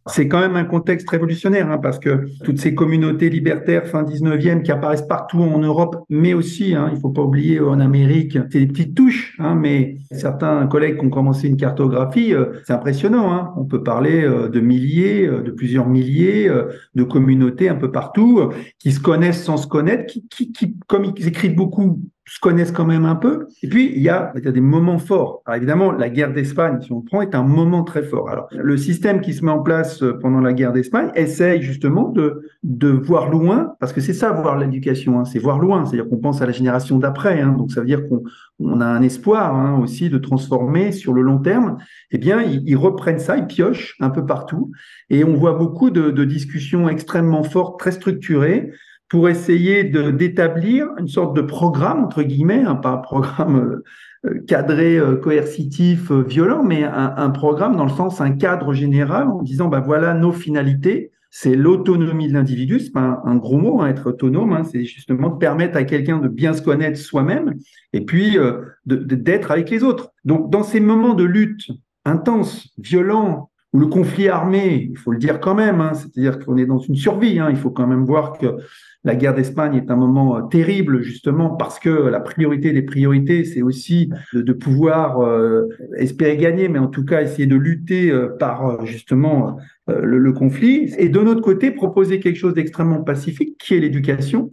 C'est 0.07 0.27
quand 0.27 0.39
même 0.39 0.55
un 0.55 0.65
contexte 0.65 1.09
révolutionnaire, 1.09 1.71
hein, 1.71 1.79
parce 1.79 1.97
que 1.97 2.27
toutes 2.43 2.59
ces 2.59 2.75
communautés 2.75 3.29
libertaires 3.29 3.87
fin 3.87 4.03
19e 4.03 4.61
qui 4.61 4.71
apparaissent 4.71 5.07
partout 5.07 5.41
en 5.41 5.57
Europe, 5.57 6.03
mais 6.09 6.33
aussi, 6.35 6.75
hein, 6.75 6.91
il 6.93 6.99
faut 6.99 7.09
pas 7.09 7.23
oublier 7.23 7.59
en 7.59 7.79
Amérique, 7.79 8.37
c'est 8.51 8.59
des 8.59 8.67
petites 8.67 8.95
touches, 8.95 9.35
hein, 9.39 9.55
mais 9.55 9.97
certains 10.11 10.67
collègues 10.67 10.99
qui 10.99 11.05
ont 11.05 11.09
commencé 11.09 11.47
une 11.47 11.57
cartographie, 11.57 12.33
euh, 12.33 12.61
c'est 12.65 12.73
impressionnant. 12.73 13.33
Hein. 13.33 13.53
On 13.57 13.65
peut 13.65 13.81
parler 13.81 14.23
euh, 14.23 14.47
de 14.47 14.59
milliers, 14.59 15.25
euh, 15.25 15.41
de 15.41 15.51
plusieurs 15.51 15.87
milliers 15.87 16.51
de 16.95 17.03
communautés 17.03 17.69
un 17.69 17.75
peu 17.75 17.91
partout 17.91 18.51
qui 18.79 18.91
se 18.91 18.99
connaissent 18.99 19.43
sans 19.43 19.57
se 19.57 19.67
connaître, 19.67 20.05
qui, 20.05 20.27
qui, 20.27 20.51
qui 20.51 20.75
comme 20.87 21.05
ils 21.05 21.27
écrivent 21.27 21.55
beaucoup 21.55 21.99
se 22.27 22.39
connaissent 22.39 22.71
quand 22.71 22.85
même 22.85 23.05
un 23.05 23.15
peu. 23.15 23.47
Et 23.61 23.67
puis, 23.67 23.91
il 23.95 24.01
y 24.01 24.09
a, 24.09 24.31
il 24.35 24.43
y 24.43 24.47
a 24.47 24.51
des 24.51 24.61
moments 24.61 24.97
forts. 24.97 25.43
Alors 25.45 25.57
évidemment, 25.57 25.91
la 25.91 26.09
guerre 26.09 26.33
d'Espagne, 26.33 26.79
si 26.81 26.91
on 26.91 26.99
le 26.99 27.05
prend, 27.05 27.21
est 27.21 27.35
un 27.35 27.43
moment 27.43 27.83
très 27.83 28.01
fort. 28.01 28.29
Alors, 28.29 28.47
le 28.51 28.77
système 28.77 29.21
qui 29.21 29.33
se 29.33 29.45
met 29.45 29.51
en 29.51 29.61
place 29.61 30.01
euh, 30.01 30.17
pendant 30.19 30.41
la 30.41 30.53
guerre 30.53 30.73
d'Espagne 30.73 31.11
essaye 31.13 31.61
justement 31.61 32.09
de, 32.09 32.41
de 32.63 32.89
voir 32.89 33.29
loin, 33.29 33.75
parce 33.79 33.93
que 33.93 34.01
c'est 34.01 34.13
ça, 34.13 34.31
voir 34.31 34.57
l'éducation, 34.57 35.19
hein, 35.19 35.25
c'est 35.25 35.37
voir 35.37 35.59
loin. 35.59 35.85
C'est-à-dire 35.85 36.09
qu'on 36.09 36.17
pense 36.17 36.41
à 36.41 36.47
la 36.47 36.51
génération 36.51 36.97
d'après. 36.97 37.41
Hein, 37.41 37.53
donc, 37.55 37.71
ça 37.71 37.81
veut 37.81 37.85
dire 37.85 38.07
qu'on 38.07 38.23
on 38.57 38.81
a 38.81 38.85
un 38.85 39.03
espoir 39.03 39.53
hein, 39.55 39.79
aussi 39.79 40.09
de 40.09 40.17
transformer 40.17 40.91
sur 40.91 41.13
le 41.13 41.21
long 41.21 41.37
terme. 41.37 41.77
Eh 42.09 42.17
bien, 42.17 42.41
ils, 42.41 42.63
ils, 42.65 42.77
reprennent 42.77 43.19
ça, 43.19 43.37
ils 43.37 43.45
piochent 43.45 43.95
un 43.99 44.09
peu 44.09 44.25
partout. 44.25 44.71
Et 45.11 45.23
on 45.23 45.35
voit 45.35 45.53
beaucoup 45.53 45.91
de, 45.91 46.09
de 46.09 46.25
discussions 46.25 46.89
extrêmement 46.89 47.43
fortes, 47.43 47.79
très 47.79 47.91
structurées, 47.91 48.71
pour 49.07 49.29
essayer 49.29 49.83
d'établir 49.83 50.87
une 50.97 51.07
sorte 51.07 51.35
de 51.35 51.41
programme, 51.41 52.03
entre 52.03 52.23
guillemets, 52.23 52.63
hein, 52.65 52.75
pas 52.75 52.91
un 52.91 52.97
programme 52.97 53.81
euh, 54.25 54.41
cadré, 54.47 54.97
euh, 54.97 55.15
coercitif, 55.15 56.11
euh, 56.11 56.23
violent, 56.23 56.63
mais 56.63 56.83
un, 56.83 57.29
programme 57.29 57.75
dans 57.75 57.85
le 57.85 57.91
sens, 57.91 58.21
un 58.21 58.31
cadre 58.31 58.73
général 58.73 59.27
en 59.27 59.41
disant, 59.43 59.67
ben 59.67 59.79
voilà 59.79 60.13
nos 60.13 60.31
finalités, 60.31 61.11
c'est 61.37 61.55
l'autonomie 61.55 62.29
de 62.29 62.33
l'individu, 62.33 62.79
c'est 62.79 62.93
pas 62.93 63.21
un, 63.25 63.35
gros 63.35 63.57
mot, 63.57 63.81
hein, 63.81 63.87
être 63.89 64.07
autonome, 64.07 64.53
hein, 64.53 64.63
c'est 64.63 64.85
justement 64.85 65.29
de 65.29 65.37
permettre 65.37 65.75
à 65.75 65.83
quelqu'un 65.83 66.19
de 66.19 66.29
bien 66.29 66.53
se 66.53 66.61
connaître 66.61 66.97
soi-même 66.97 67.55
et 67.91 68.05
puis 68.05 68.37
euh, 68.37 68.61
d'être 68.85 69.51
avec 69.51 69.69
les 69.69 69.83
autres. 69.83 70.11
Donc, 70.23 70.49
dans 70.49 70.63
ces 70.63 70.79
moments 70.79 71.13
de 71.13 71.25
lutte 71.25 71.71
intense, 72.05 72.73
violent, 72.77 73.49
ou 73.75 73.79
le 73.79 73.87
conflit 73.87 74.29
armé, 74.29 74.87
il 74.89 74.97
faut 74.97 75.11
le 75.11 75.17
dire 75.17 75.41
quand 75.41 75.53
même, 75.53 75.81
hein, 75.81 75.91
c'est-à-dire 75.93 76.39
qu'on 76.39 76.55
est 76.55 76.65
dans 76.65 76.77
une 76.77 76.95
survie, 76.95 77.39
hein, 77.39 77.47
il 77.49 77.57
faut 77.57 77.71
quand 77.71 77.85
même 77.85 78.05
voir 78.05 78.37
que 78.37 78.55
la 79.03 79.15
guerre 79.15 79.35
d'Espagne 79.35 79.75
est 79.75 79.91
un 79.91 79.97
moment 79.97 80.37
euh, 80.37 80.41
terrible 80.43 81.01
justement 81.01 81.49
parce 81.49 81.77
que 81.77 81.89
la 81.89 82.21
priorité 82.21 82.71
des 82.71 82.83
priorités, 82.83 83.43
c'est 83.43 83.61
aussi 83.61 84.11
de, 84.31 84.53
pouvoir 84.53 85.19
euh, 85.19 85.67
espérer 85.97 86.37
gagner, 86.37 86.69
mais 86.69 86.79
en 86.79 86.87
tout 86.87 87.03
cas 87.03 87.21
essayer 87.21 87.47
de 87.47 87.57
lutter 87.57 88.11
euh, 88.11 88.29
par 88.39 88.85
justement 88.85 89.57
le 89.87 90.31
conflit, 90.31 90.91
et 90.97 91.09
de 91.09 91.19
notre 91.19 91.41
côté 91.41 91.69
proposer 91.69 92.19
quelque 92.19 92.37
chose 92.37 92.55
d'extrêmement 92.55 93.03
pacifique 93.03 93.57
qui 93.59 93.75
est 93.75 93.79
l'éducation. 93.79 94.51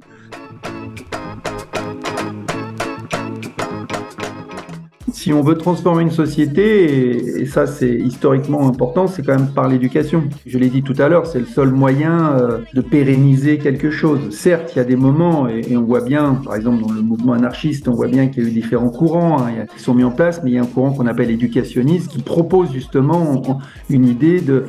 Si 5.22 5.32
on 5.32 5.40
veut 5.40 5.56
transformer 5.56 6.02
une 6.02 6.10
société, 6.10 7.42
et, 7.42 7.46
ça 7.46 7.68
c'est 7.68 7.94
historiquement 7.94 8.66
important, 8.66 9.06
c'est 9.06 9.24
quand 9.24 9.36
même 9.36 9.52
par 9.54 9.68
l'éducation. 9.68 10.24
Je 10.46 10.58
l'ai 10.58 10.68
dit 10.68 10.82
tout 10.82 10.96
à 10.98 11.08
l'heure, 11.08 11.26
c'est 11.26 11.38
le 11.38 11.46
seul 11.46 11.70
moyen 11.70 12.32
euh, 12.32 12.58
de 12.74 12.80
pérenniser 12.80 13.58
quelque 13.58 13.92
chose. 13.92 14.30
Certes, 14.30 14.72
il 14.74 14.78
y 14.78 14.80
a 14.80 14.84
des 14.84 14.96
moments, 14.96 15.46
et, 15.46 15.76
on 15.76 15.82
voit 15.82 16.00
bien, 16.00 16.40
par 16.44 16.56
exemple 16.56 16.82
dans 16.82 16.92
le 16.92 17.02
mouvement 17.02 17.34
anarchiste, 17.34 17.86
on 17.86 17.92
voit 17.92 18.08
bien 18.08 18.26
qu'il 18.26 18.42
y 18.42 18.46
a 18.46 18.48
eu 18.48 18.52
différents 18.52 18.90
courants 18.90 19.38
hein, 19.40 19.66
qui 19.72 19.80
sont 19.80 19.94
mis 19.94 20.02
en 20.02 20.10
place, 20.10 20.40
mais 20.42 20.50
il 20.50 20.54
y 20.54 20.58
a 20.58 20.62
un 20.62 20.66
courant 20.66 20.90
qu'on 20.90 21.06
appelle 21.06 21.30
éducationniste 21.30 22.10
qui 22.10 22.20
propose 22.20 22.72
justement 22.72 23.60
une 23.90 24.08
idée 24.08 24.40
de 24.40 24.64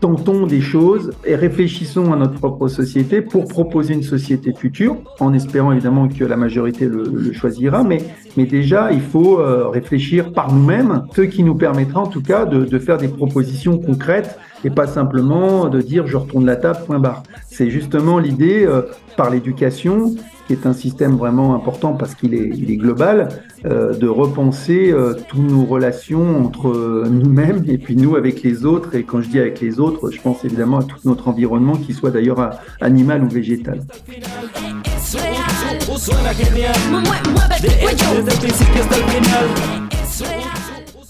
tentons 0.00 0.46
des 0.46 0.60
choses 0.60 1.12
et 1.24 1.34
réfléchissons 1.34 2.12
à 2.12 2.16
notre 2.16 2.34
propre 2.34 2.68
société 2.68 3.20
pour 3.20 3.46
proposer 3.46 3.94
une 3.94 4.02
société 4.02 4.52
future, 4.52 4.96
en 5.20 5.32
espérant 5.32 5.72
évidemment 5.72 6.08
que 6.08 6.24
la 6.24 6.36
majorité 6.36 6.86
le, 6.86 7.32
choisira, 7.32 7.82
mais, 7.82 7.98
mais 8.36 8.46
déjà, 8.46 8.92
il 8.92 9.00
faut 9.00 9.40
euh, 9.40 9.68
réfléchir 9.68 10.32
par 10.32 10.52
nous-mêmes, 10.52 11.04
ce 11.14 11.22
qui 11.22 11.42
nous 11.42 11.54
permettra 11.54 12.00
en 12.00 12.06
tout 12.06 12.22
cas 12.22 12.44
de, 12.44 12.78
faire 12.78 12.98
des 12.98 13.08
propositions 13.08 13.78
concrètes 13.78 14.38
et 14.64 14.70
pas 14.70 14.86
simplement 14.86 15.68
de 15.68 15.80
dire 15.80 16.06
je 16.06 16.16
retourne 16.16 16.46
la 16.46 16.56
table, 16.56 16.80
point 16.86 17.00
barre. 17.00 17.22
C'est 17.48 17.70
justement 17.70 18.18
l'idée, 18.18 18.64
euh, 18.64 18.82
par 19.16 19.30
l'éducation, 19.30 20.14
qui 20.48 20.54
est 20.54 20.66
un 20.66 20.72
système 20.72 21.16
vraiment 21.16 21.54
important 21.54 21.92
parce 21.92 22.14
qu'il 22.14 22.34
est, 22.34 22.76
global, 22.76 23.28
euh, 23.66 23.94
de 23.94 24.08
repenser 24.08 24.90
euh, 24.90 25.12
toutes 25.28 25.48
nos 25.48 25.66
relations 25.66 26.42
entre 26.44 27.04
nous-mêmes 27.08 27.62
et 27.68 27.76
puis 27.76 27.94
nous 27.96 28.16
avec 28.16 28.42
les 28.42 28.64
autres. 28.64 28.94
Et 28.94 29.04
quand 29.04 29.20
je 29.20 29.28
dis 29.28 29.38
avec 29.38 29.60
les 29.60 29.78
autres, 29.78 30.10
je 30.10 30.20
pense 30.20 30.44
évidemment 30.46 30.78
à 30.78 30.84
tout 30.84 30.96
notre 31.04 31.28
environnement, 31.28 31.74
qu'il 31.74 31.94
soit 31.94 32.10
d'ailleurs 32.10 32.58
animal 32.80 33.22
ou 33.22 33.28
végétal. 33.28 33.82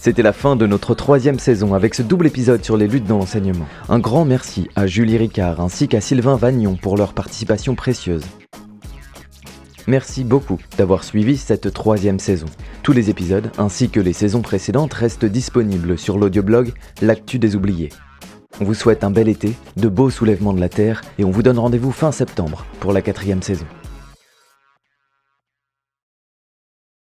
C'était 0.01 0.21
la 0.21 0.33
fin 0.33 0.55
de 0.55 0.65
notre 0.65 0.95
troisième 0.95 1.39
saison 1.39 1.73
avec 1.73 1.93
ce 1.93 2.01
double 2.01 2.27
épisode 2.27 2.63
sur 2.63 2.75
les 2.75 2.87
luttes 2.87 3.05
dans 3.05 3.19
l'enseignement. 3.19 3.65
Un 3.87 3.99
grand 3.99 4.25
merci 4.25 4.67
à 4.75 4.85
Julie 4.87 5.17
Ricard 5.17 5.61
ainsi 5.61 5.87
qu'à 5.87 6.01
Sylvain 6.01 6.35
Vagnon 6.35 6.77
pour 6.81 6.97
leur 6.97 7.13
participation 7.13 7.75
précieuse. 7.75 8.23
Merci 9.89 10.23
beaucoup 10.23 10.59
d'avoir 10.77 11.03
suivi 11.03 11.35
cette 11.35 11.73
troisième 11.73 12.19
saison. 12.19 12.45
Tous 12.83 12.91
les 12.91 13.09
épisodes, 13.09 13.49
ainsi 13.57 13.89
que 13.89 13.99
les 13.99 14.13
saisons 14.13 14.43
précédentes, 14.43 14.93
restent 14.93 15.25
disponibles 15.25 15.97
sur 15.97 16.19
l'audioblog 16.19 16.73
L'actu 17.01 17.39
des 17.39 17.55
oubliés. 17.55 17.89
On 18.61 18.65
vous 18.65 18.75
souhaite 18.75 19.03
un 19.03 19.09
bel 19.09 19.27
été, 19.27 19.55
de 19.77 19.87
beaux 19.89 20.11
soulèvements 20.11 20.53
de 20.53 20.59
la 20.59 20.69
Terre, 20.69 21.01
et 21.17 21.25
on 21.25 21.31
vous 21.31 21.41
donne 21.41 21.57
rendez-vous 21.57 21.91
fin 21.91 22.11
septembre 22.11 22.67
pour 22.79 22.93
la 22.93 23.01
quatrième 23.01 23.41
saison. 23.41 23.65